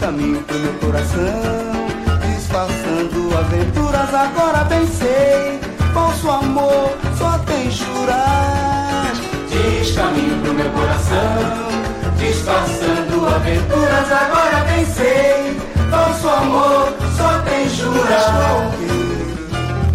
[0.00, 1.86] Caminho pro meu coração,
[2.34, 4.14] disfarçando aventuras.
[4.14, 5.60] Agora bem sei,
[5.92, 9.12] falso amor só tem jurar.
[9.50, 11.68] Diz caminho pro meu coração,
[12.16, 14.10] disfarçando aventuras.
[14.10, 15.60] Agora bem sei,
[15.90, 18.70] falso amor só tem jurar.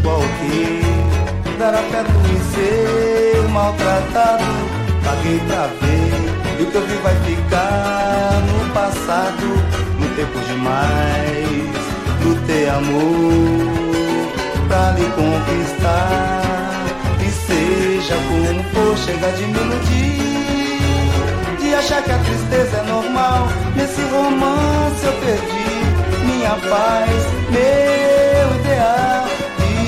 [0.03, 4.43] Qual que dar afeto e ser maltratado?
[5.03, 9.84] Paguei pra ver e o que eu vi vai ficar no passado,
[10.15, 11.75] tempo demais.
[12.23, 14.31] Lutei amor
[14.67, 16.41] pra lhe conquistar.
[17.19, 20.25] E seja como for, chega de me iludir.
[21.59, 23.47] De achar que a tristeza é normal.
[23.75, 25.65] Nesse romance eu perdi
[26.25, 27.09] minha paz,
[27.49, 29.25] meu ideal.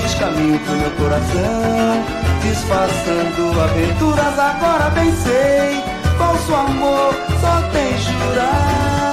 [0.02, 2.04] Diz caminho pro meu coração,
[2.42, 4.38] disfarçando aventuras.
[4.38, 5.82] Agora bem sei,
[6.18, 9.07] falso amor só tem jurar.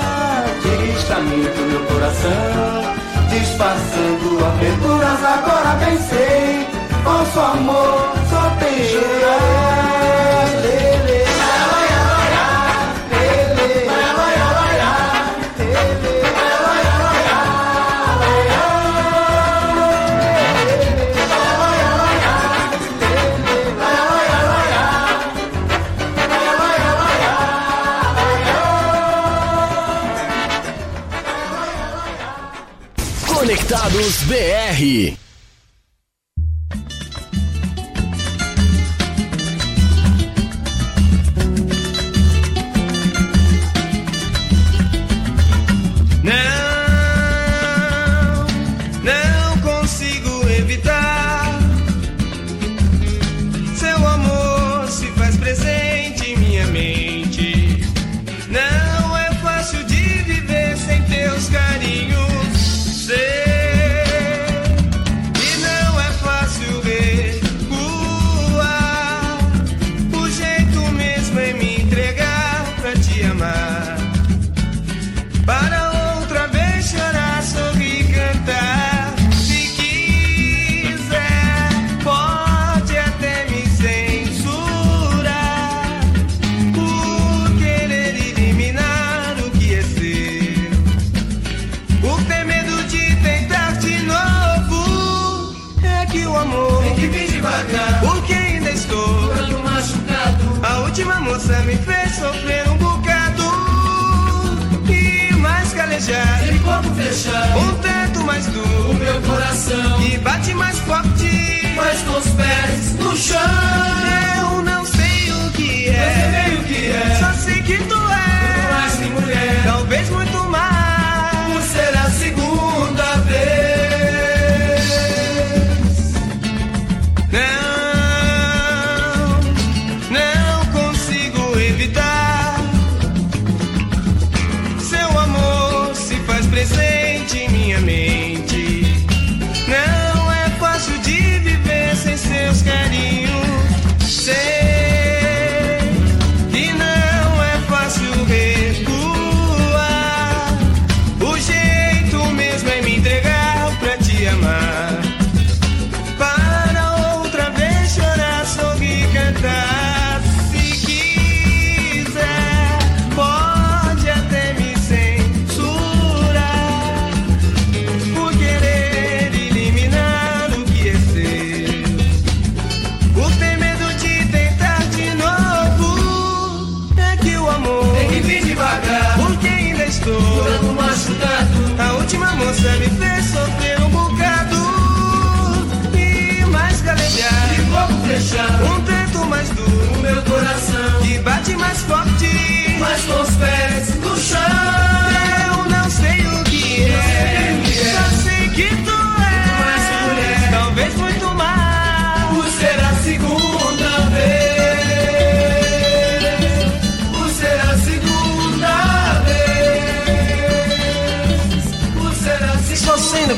[1.07, 2.81] Caminho pro meu coração,
[3.29, 5.23] disfarçando aventuras.
[5.23, 6.67] Agora bem sei,
[7.03, 9.64] falso amor só tem jurar.
[33.95, 35.24] Conectados BR.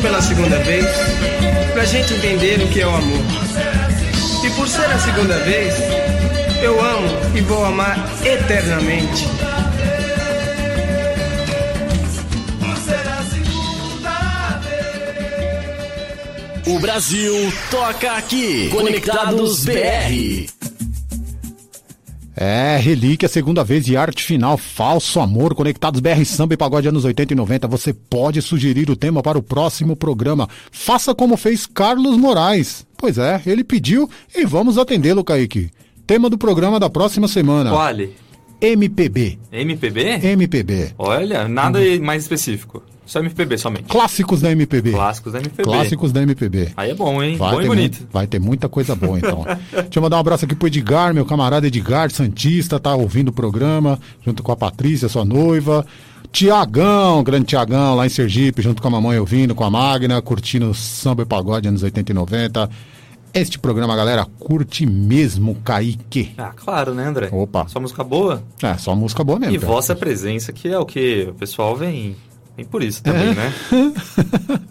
[0.07, 0.85] Pela segunda vez.
[1.73, 3.25] Pra gente entender o que é o amor.
[4.45, 5.73] E por ser a segunda vez,
[6.63, 9.27] eu amo e vou amar eternamente.
[16.65, 18.69] O Brasil toca aqui.
[18.69, 20.56] Conectados BR.
[22.39, 27.03] É, Relíquia, segunda vez e arte final, falso amor, conectados BR Samba e Pagode anos
[27.03, 27.67] 80 e 90.
[27.67, 30.47] Você pode sugerir o tema para o próximo programa.
[30.71, 32.85] Faça como fez Carlos Moraes.
[32.95, 35.71] Pois é, ele pediu e vamos atendê-lo, Kaique.
[36.05, 37.71] Tema do programa da próxima semana.
[37.71, 38.07] Qual?
[38.61, 39.39] MPB.
[39.51, 40.19] MPB?
[40.23, 40.93] MPB.
[40.95, 42.83] Olha, nada mais específico.
[43.07, 43.85] Só MPB somente.
[43.85, 44.91] Clássicos da MPB.
[44.91, 45.63] Clássicos da MPB.
[45.63, 46.73] Clássicos da MPB.
[46.77, 47.37] Aí é bom, hein?
[47.37, 48.01] Vai bom e ter bonito.
[48.01, 49.45] mu- vai ter muita coisa boa, então.
[49.71, 53.33] Deixa eu mandar um abraço aqui pro Edgar, meu camarada Edgar Santista, tá ouvindo o
[53.33, 55.85] programa, junto com a Patrícia, sua noiva.
[56.31, 60.73] Tiagão, grande Tiagão, lá em Sergipe, junto com a mamãe ouvindo, com a Magna, curtindo
[60.73, 62.69] samba e pagode anos 80 e 90.
[63.33, 66.31] Este programa, galera, curte mesmo, Kaique.
[66.37, 67.29] Ah, claro, né, André?
[67.31, 67.67] Opa.
[67.67, 68.43] Só música boa.
[68.61, 69.55] É, só música boa mesmo.
[69.55, 69.71] E cara.
[69.71, 72.15] vossa presença, que é o que o pessoal vem,
[72.57, 73.33] vem por isso também, É.
[73.33, 73.53] né?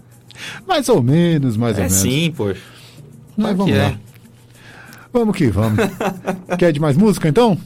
[0.66, 2.02] Mais ou menos, mais ou é menos.
[2.02, 2.60] sim, poxa.
[3.36, 3.84] Mas vamos que lá.
[3.86, 3.98] é.
[5.12, 5.78] Vamos que vamos.
[6.58, 7.56] Quer de mais música, então?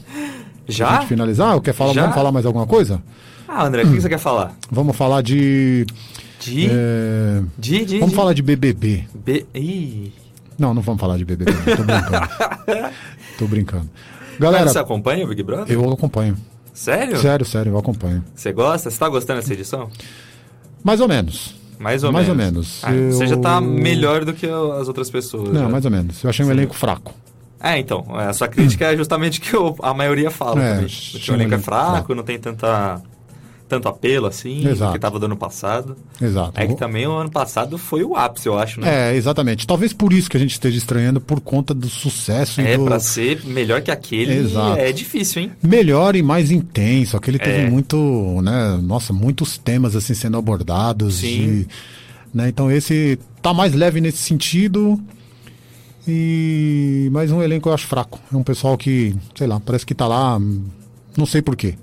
[0.69, 0.87] Já?
[0.87, 1.55] Pra gente finalizar?
[1.55, 2.01] Ou quer falar, Já?
[2.03, 3.01] vamos falar mais alguma coisa?
[3.47, 4.55] Ah, André, o que que você quer falar?
[4.71, 5.85] Vamos falar de.
[6.39, 6.67] De?
[6.71, 8.15] é, De, de, Vamos de.
[8.15, 9.05] falar de BBB.
[9.13, 9.45] B...
[9.53, 10.13] Ih.
[10.57, 11.51] Não, não vamos falar de BBB.
[11.51, 12.29] não, Tô brincando.
[13.37, 13.89] Tô brincando.
[14.39, 15.69] Galera, Mas você acompanha o Big Brother?
[15.75, 16.37] eu acompanho.
[16.73, 17.17] Sério?
[17.19, 18.23] Sério, sério, eu acompanho.
[18.35, 18.89] Você gosta?
[18.89, 19.89] Você tá gostando dessa edição?
[20.83, 21.55] Mais ou menos.
[21.77, 22.81] Mais ou Mais ou menos.
[22.83, 23.11] menos.
[23.11, 25.49] Ah, Você já Eu- tá melhor do que as outras pessoas.
[25.51, 25.67] Não, né?
[25.67, 26.23] mais ou menos.
[26.23, 27.13] Eu achei um elenco fraco.
[27.59, 31.33] É, então, a sua crítica é justamente o que eu- a maioria fala É, o
[31.33, 32.15] elenco é fraco, fraco.
[32.15, 33.01] não tem tanta,
[33.71, 34.91] tanto apelo assim, Exato.
[34.93, 35.95] que tava do ano passado.
[36.21, 36.51] Exato.
[36.59, 39.11] É que também o ano passado foi o ápice, eu acho, né?
[39.11, 39.65] É, exatamente.
[39.65, 42.83] Talvez por isso que a gente esteja estranhando, por conta do sucesso É, do...
[42.83, 44.77] pra ser melhor que aquele, Exato.
[44.79, 45.51] é difícil, hein?
[45.63, 47.15] melhor e mais intenso.
[47.15, 47.69] Aquele teve É.
[47.69, 48.77] muito, né?
[48.83, 51.15] Nossa, muitos temas assim sendo abordados.
[51.15, 51.65] Sim.
[52.33, 54.99] né, então esse tá mais leve nesse sentido.
[56.07, 58.19] E mais um elenco eu acho fraco.
[58.33, 60.39] É um pessoal que, sei lá, parece que tá lá,
[61.15, 61.75] não sei porquê.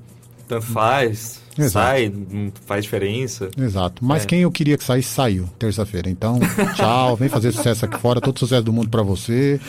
[0.49, 1.71] Tanto faz, Exato.
[1.73, 3.49] sai, não faz diferença.
[3.59, 4.05] Exato.
[4.05, 4.27] Mas É.
[4.27, 6.09] quem eu queria que saísse saiu terça-feira.
[6.09, 6.39] Então,
[6.77, 9.61] tchau, vem fazer sucesso aqui fora, todo sucesso do mundo pra você.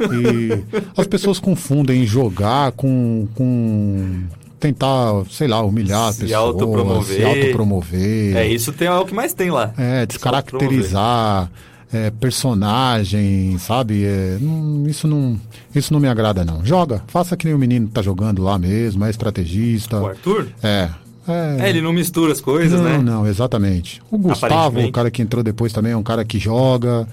[0.00, 0.62] E
[0.96, 4.22] as pessoas confundem jogar com com
[4.58, 7.16] tentar, sei lá, humilhar Se pessoas, autopromover.
[7.16, 8.36] se autopromover.
[8.36, 9.72] É, isso tem, é o que mais tem lá.
[9.78, 11.50] É, descaracterizar
[11.92, 14.04] é, personagem, sabe?
[14.04, 15.40] É, não- isso, não,
[15.74, 16.64] isso não me agrada, não.
[16.64, 19.98] Joga, faça que nem o menino tá jogando lá mesmo, é estrategista.
[20.00, 20.48] O Arthur?
[20.62, 20.90] É.
[21.32, 22.98] É, É, ele não mistura as coisas, não, né?
[22.98, 24.00] não, exatamente.
[24.10, 27.06] O Gustavo, o cara que entrou depois também, é um cara que joga.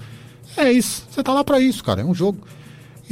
[0.56, 2.38] É isso, você tá lá pra isso, cara, é um jogo.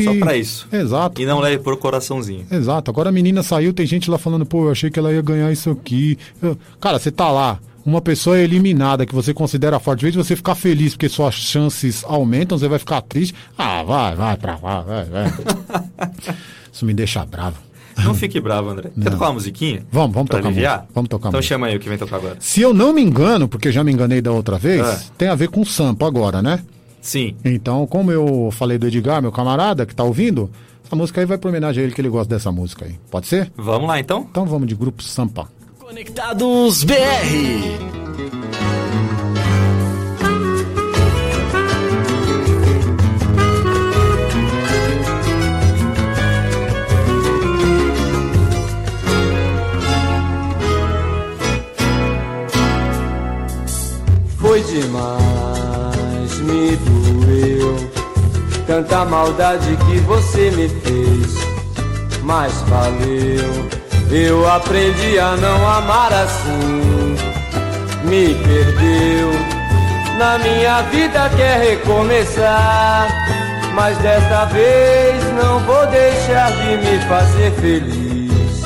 [0.02, 0.68] Só E- pra isso.
[0.70, 1.22] Exato.
[1.22, 2.44] E não leve por coraçãozinho.
[2.50, 2.90] Exato.
[2.90, 5.50] Agora a menina saiu, tem gente lá falando, pô, eu achei que ela ia ganhar
[5.50, 6.18] isso aqui.
[6.42, 10.36] Eu- Cara, você tá lá, uma pessoa é eliminada que você considera forte, vez você
[10.36, 13.34] ficar feliz porque suas chances aumentam, você vai ficar triste.
[13.56, 15.24] Ah, vai, vai pra lá, vai, vai.
[16.70, 17.56] Isso me deixa bravo.
[18.04, 18.90] Não fique bravo, André.
[18.94, 19.12] Quer Não.
[19.12, 19.84] tocar uma musiquinha?
[19.90, 20.86] Vamos, vamos Pra tocar aliviar?
[20.94, 21.54] Vamos tocar Então música.
[21.54, 22.36] chama aí o que vem tocar agora.
[22.40, 25.00] Se eu não me engano, porque já me enganei da outra vez, Ah.
[25.16, 26.60] tem a ver com sampa agora, né?
[27.00, 27.36] Sim.
[27.44, 30.50] Então, como eu falei do Edgar, meu camarada, que tá ouvindo,
[30.84, 32.96] essa música aí vai pra homenagem a ele, que ele gosta dessa música aí.
[33.10, 33.50] Pode ser?
[33.56, 34.26] Vamos lá, então?
[34.30, 35.48] Então vamos de grupo Sampa.
[35.78, 38.05] Conectados BR.
[54.56, 57.76] Foi demais, me doeu
[58.66, 61.34] tanta maldade que você me fez.
[62.22, 63.68] Mas valeu,
[64.10, 67.16] eu aprendi a não amar assim.
[68.04, 69.30] Me perdeu,
[70.16, 73.08] na minha vida quer recomeçar.
[73.74, 78.62] Mas desta vez não vou deixar de me fazer feliz.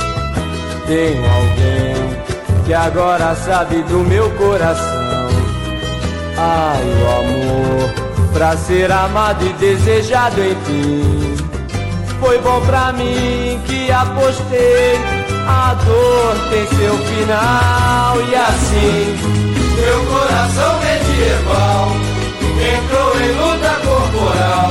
[0.87, 5.30] Tenho alguém que agora sabe do meu coração.
[6.43, 11.37] Ai, o amor, pra ser amado e desejado enfim.
[12.19, 14.99] Foi bom pra mim que apostei.
[15.47, 19.17] A dor tem seu final e assim
[19.75, 21.89] Meu coração medieval
[22.75, 24.71] entrou em luta corporal.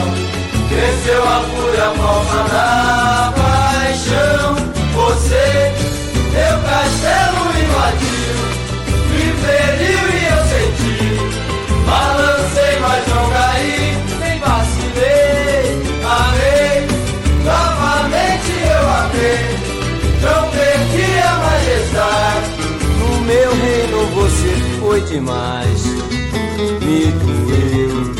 [0.69, 4.55] Cresceu a fúria falsa da paixão.
[4.93, 5.73] Você,
[6.31, 7.48] meu castelo
[24.99, 25.83] foi demais.
[26.81, 28.15] Me doeu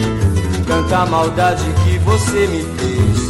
[0.66, 3.30] tanta maldade que você me fez.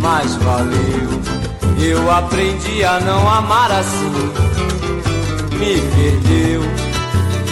[0.00, 1.20] Mas valeu,
[1.78, 4.12] eu aprendi a não amar assim.
[5.58, 6.62] Me perdeu,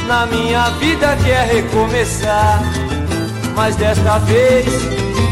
[0.07, 2.63] na minha vida quer recomeçar.
[3.55, 4.67] Mas desta vez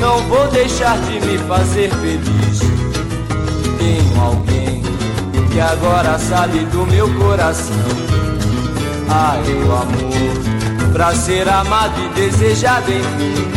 [0.00, 2.60] não vou deixar de me fazer feliz.
[3.78, 4.82] Tenho alguém
[5.52, 8.29] que agora sabe do meu coração.
[9.12, 13.50] Ai, o amor, pra ser amado e desejado enfim.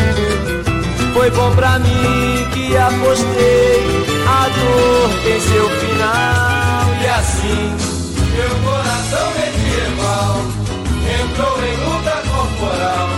[1.14, 3.84] Foi bom pra mim que apostei,
[4.28, 7.76] a dor tem seu final e assim.
[8.36, 10.42] Meu coração medieval
[11.22, 13.10] entrou em luta corporal.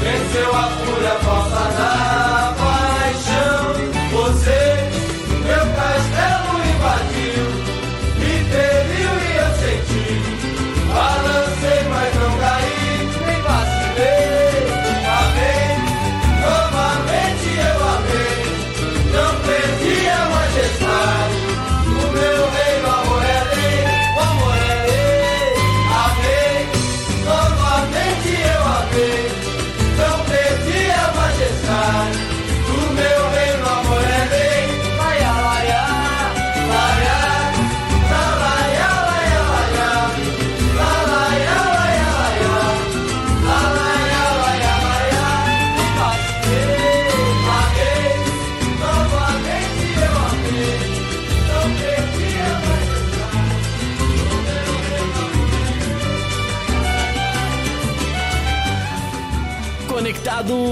[0.00, 2.53] Venceu a fúria falsa da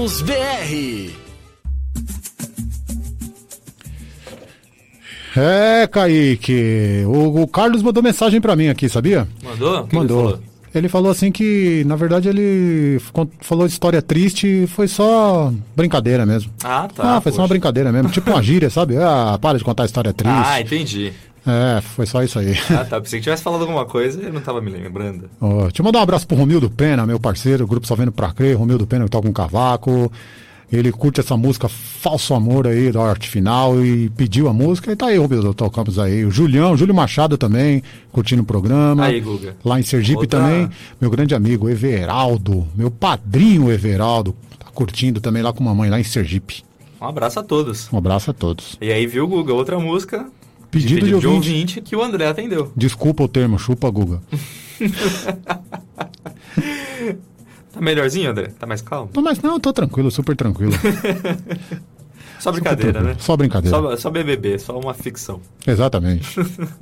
[0.03, 1.13] Conectados BR.
[5.35, 7.03] É, Kaique.
[7.07, 9.27] O, o Carlos mandou mensagem pra mim aqui, sabia?
[9.41, 9.83] Mandou?
[9.87, 10.23] Que ele Mandou.
[10.23, 10.39] falou?
[10.75, 12.99] Ele falou assim que, na verdade, ele
[13.41, 16.51] falou história triste, foi só brincadeira mesmo.
[16.63, 17.17] Ah, tá.
[17.17, 17.53] ah, foi só uma poxa.
[17.53, 18.09] brincadeira mesmo.
[18.09, 18.97] Tipo uma gíria, sabe?
[18.97, 20.35] Ah, para de contar história triste.
[20.35, 21.13] Ah, entendi.
[21.45, 22.53] É, foi só isso aí.
[22.69, 23.01] Ah, tá.
[23.01, 25.29] Pensei que tivesse falado alguma coisa e eu não tava me lembrando.
[25.41, 28.11] Ó, deixa eu mandar um abraço pro Romildo Pena, meu parceiro, o grupo Só Vendo
[28.11, 30.11] Pra Crer, Romildo Pena que toca um cavaco.
[30.71, 34.95] Ele curte essa música Falso Amor aí, da arte final, e pediu a música, e
[34.95, 36.25] tá aí, Romildo, tocamos aí.
[36.25, 39.05] O Julião, Júlio Machado também, curtindo o programa.
[39.05, 39.55] Aí, Guga.
[39.63, 40.67] Lá em Sergipe Outra- também,
[40.99, 46.03] meu grande amigo Everaldo, meu padrinho Everaldo, tá curtindo também lá com mamãe, lá em
[46.03, 46.63] Sergipe.
[46.99, 47.91] Um abraço a todos.
[47.93, 48.75] Um abraço a todos.
[48.81, 50.25] E aí, viu, Guga, outra música.
[50.73, 51.81] Pedido de ouvinte.
[51.81, 52.71] que o André atendeu.
[52.75, 54.21] Desculpa o termo, chupa Guga.
[57.73, 58.49] Tá melhorzinho, André?
[58.59, 59.09] Tá mais calmo?
[59.15, 60.73] Não, mas não, eu tô tranquilo, super tranquilo.
[62.43, 63.15] Só brincadeira, né?
[63.19, 63.77] Só brincadeira.
[63.77, 65.39] Só, só BBB, só uma ficção.
[65.65, 66.27] Exatamente.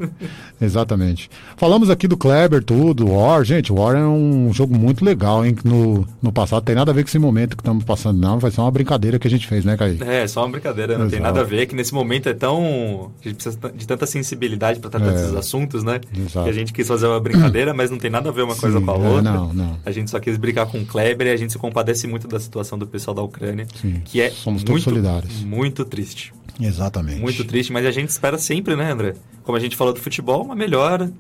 [0.60, 1.30] Exatamente.
[1.58, 3.44] Falamos aqui do Kleber, tudo, War.
[3.44, 5.56] Gente, War é um jogo muito legal, hein?
[5.64, 8.40] No, no passado tem nada a ver com esse momento que estamos passando, não.
[8.40, 10.04] Vai ser uma brincadeira que a gente fez, né, Kaique?
[10.04, 11.34] É, só uma brincadeira, não tem Exato.
[11.36, 13.12] nada a ver, que nesse momento é tão.
[13.24, 15.12] A gente precisa de tanta sensibilidade pra tratar É.
[15.12, 16.00] desses assuntos, né?
[16.18, 16.44] Exato.
[16.46, 18.80] Que a gente quis fazer uma brincadeira, mas não tem nada a ver uma coisa
[18.80, 19.22] Sim, com a é, outra.
[19.22, 19.78] não, não.
[19.86, 22.40] A gente só quis brincar com o Kleber e a gente se compadece muito da
[22.40, 25.44] situação do pessoal da Ucrânia, Sim, que é somos todos muito, solidários.
[25.52, 26.34] Muito triste.
[26.60, 27.20] Exatamente.
[27.20, 29.16] Muito triste, mas a gente espera sempre, né, André?
[29.44, 31.12] Como a gente falou do futebol, uma melhora,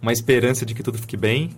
[0.00, 1.50] uma esperança de que tudo fique bem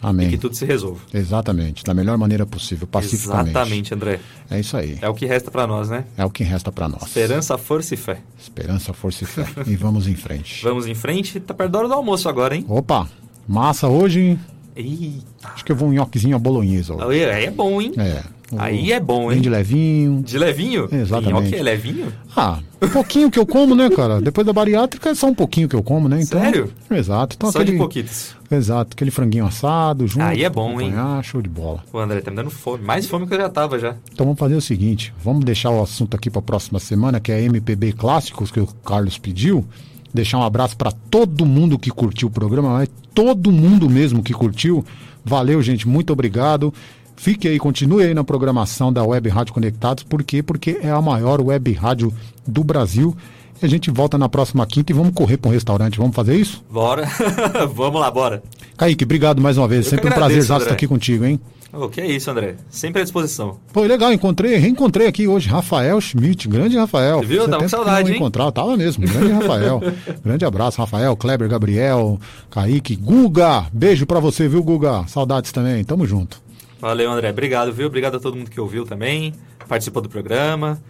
[0.00, 0.28] Amém.
[0.28, 1.00] e que tudo se resolva.
[1.12, 3.50] Exatamente, da melhor maneira possível, pacificamente.
[3.50, 4.20] Exatamente, André.
[4.50, 4.96] É isso aí.
[5.02, 6.04] É o que resta pra nós, né?
[6.16, 7.02] É o que resta pra nós.
[7.02, 8.20] Esperança, força e fé.
[8.40, 9.44] Esperança, força e fé.
[9.66, 10.62] e vamos em frente.
[10.64, 12.64] Vamos em frente, tá perto da hora do almoço agora, hein?
[12.66, 13.08] Opa,
[13.46, 14.38] massa hoje.
[14.74, 15.48] Eita.
[15.52, 16.94] Acho que eu vou um nhoquezinho à bolonhesa.
[17.04, 17.92] Aí é bom, hein?
[17.98, 18.37] É.
[18.56, 19.40] Aí é bom, hein?
[19.40, 20.22] de levinho.
[20.22, 20.88] De levinho?
[20.90, 21.44] Exatamente.
[21.44, 22.12] Nhoque é levinho?
[22.34, 24.20] Ah, um pouquinho que eu como, né, cara?
[24.20, 26.20] Depois da bariátrica é só um pouquinho que eu como, né?
[26.22, 26.72] Então, Sério?
[26.90, 27.36] Exato.
[27.36, 28.34] Então, Só aquele, de pouquitos.
[28.50, 30.24] Exato, aquele franguinho assado junto.
[30.24, 30.92] Aí é bom, hein?
[30.92, 31.84] acompanhar, show de bola.
[31.92, 32.82] O André tá me dando fome.
[32.82, 33.96] Mais fome que eu já tava já.
[34.12, 37.30] Então vamos fazer o seguinte, vamos deixar o assunto aqui para a próxima semana, que
[37.30, 39.66] é MPB Clássicos, que o Carlos pediu.
[40.12, 44.32] Deixar um abraço para todo mundo que curtiu o programa, mas todo mundo mesmo que
[44.32, 44.84] curtiu.
[45.24, 46.72] Valeu, gente, muito obrigado.
[47.18, 50.04] Fique aí, continue aí na programação da Web Rádio Conectados.
[50.04, 50.40] Por quê?
[50.40, 52.14] Porque é a maior web rádio
[52.46, 53.14] do Brasil.
[53.60, 55.98] E a gente volta na próxima quinta e vamos correr para um restaurante.
[55.98, 56.62] Vamos fazer isso?
[56.70, 57.08] Bora.
[57.74, 58.40] Vamos lá, bora.
[58.76, 59.86] Kaique, obrigado mais uma vez.
[59.86, 61.40] Eu Sempre que um prazer agradeço, estar aqui contigo, hein?
[61.72, 62.54] O que é isso, André?
[62.70, 63.58] Sempre à disposição.
[63.72, 67.18] Foi legal, encontrei, reencontrei aqui hoje Rafael Schmidt, grande Rafael.
[67.18, 67.38] Você viu?
[67.40, 68.16] Fazia Tava com saudade, hein?
[68.16, 69.82] encontrava, tava mesmo, grande Rafael.
[70.24, 72.18] grande abraço, Rafael, Kleber, Gabriel,
[72.48, 75.04] Kaique, Guga, beijo pra você, viu, Guga?
[75.08, 76.40] Saudades também, tamo junto.
[76.80, 77.30] Valeu, André.
[77.30, 77.86] Obrigado, viu?
[77.86, 79.34] Obrigado a todo mundo que ouviu também,
[79.68, 80.80] participou do programa.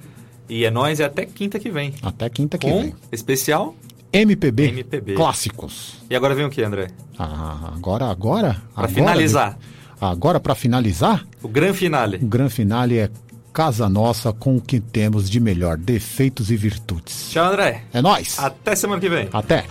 [0.49, 1.95] E é nóis, é até quinta que vem.
[2.03, 2.95] Até quinta que Com vem.
[3.13, 3.75] especial
[4.13, 5.15] MPB, MPB.
[5.15, 5.97] clássicos.
[6.09, 6.89] E agora vem o que, André?
[7.19, 8.55] Ah, agora, agora?
[8.75, 9.59] Pra agora, finalizar.
[10.01, 12.17] Agora, pra finalizar, O gran finale.
[12.23, 13.11] o grande finale é
[13.53, 17.31] Casa Nossa com o que temos de melhor, defeitos e virtudes.
[17.31, 17.83] Tchau, André.
[17.93, 18.39] É nóis.
[18.39, 19.29] Até semana que vem.
[19.33, 19.65] Até.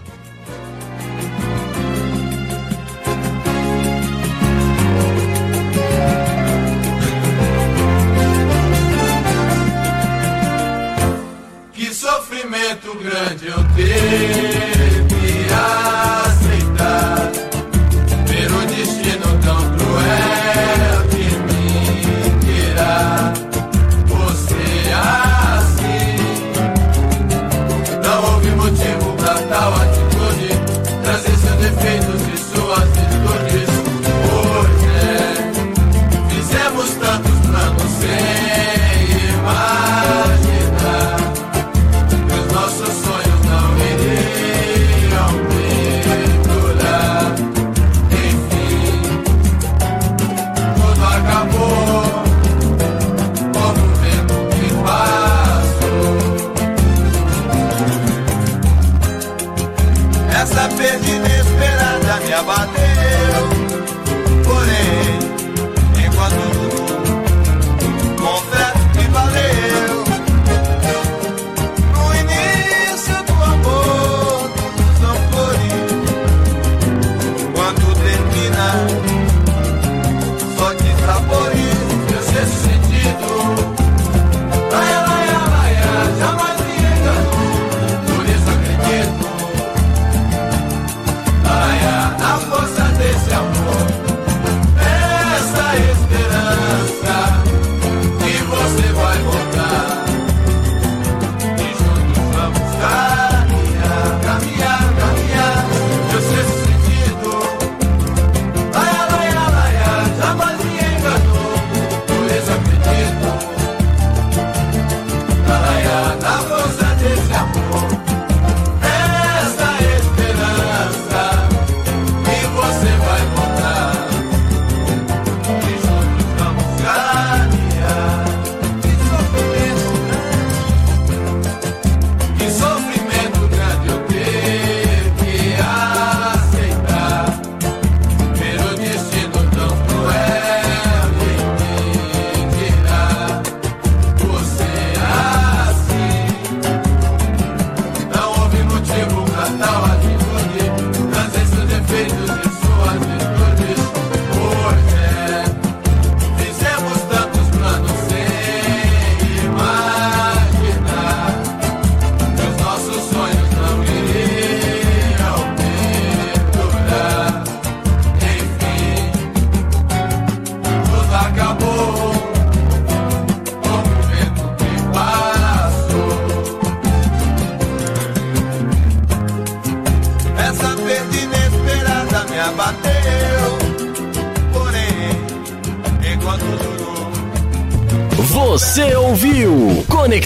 [12.68, 15.48] Sofrimento grande eu tive que
[16.26, 17.32] aceitar.
[18.26, 21.64] Ver o destino tão cruel de me
[22.42, 23.34] tirar.
[24.08, 26.18] Você assim.
[28.04, 30.50] Não houve motivo pra tal atitude.
[31.04, 33.70] Trazer seus defeitos e suas virtudes.
[34.30, 35.16] Pois é,
[36.30, 38.57] fizemos tantos planos sem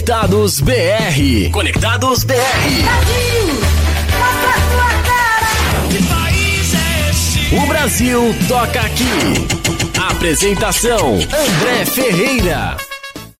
[0.02, 1.50] Conectados BR.
[1.52, 2.34] Conectados BR.
[7.52, 9.46] O Brasil toca aqui.
[10.10, 12.81] Apresentação: André Ferreira.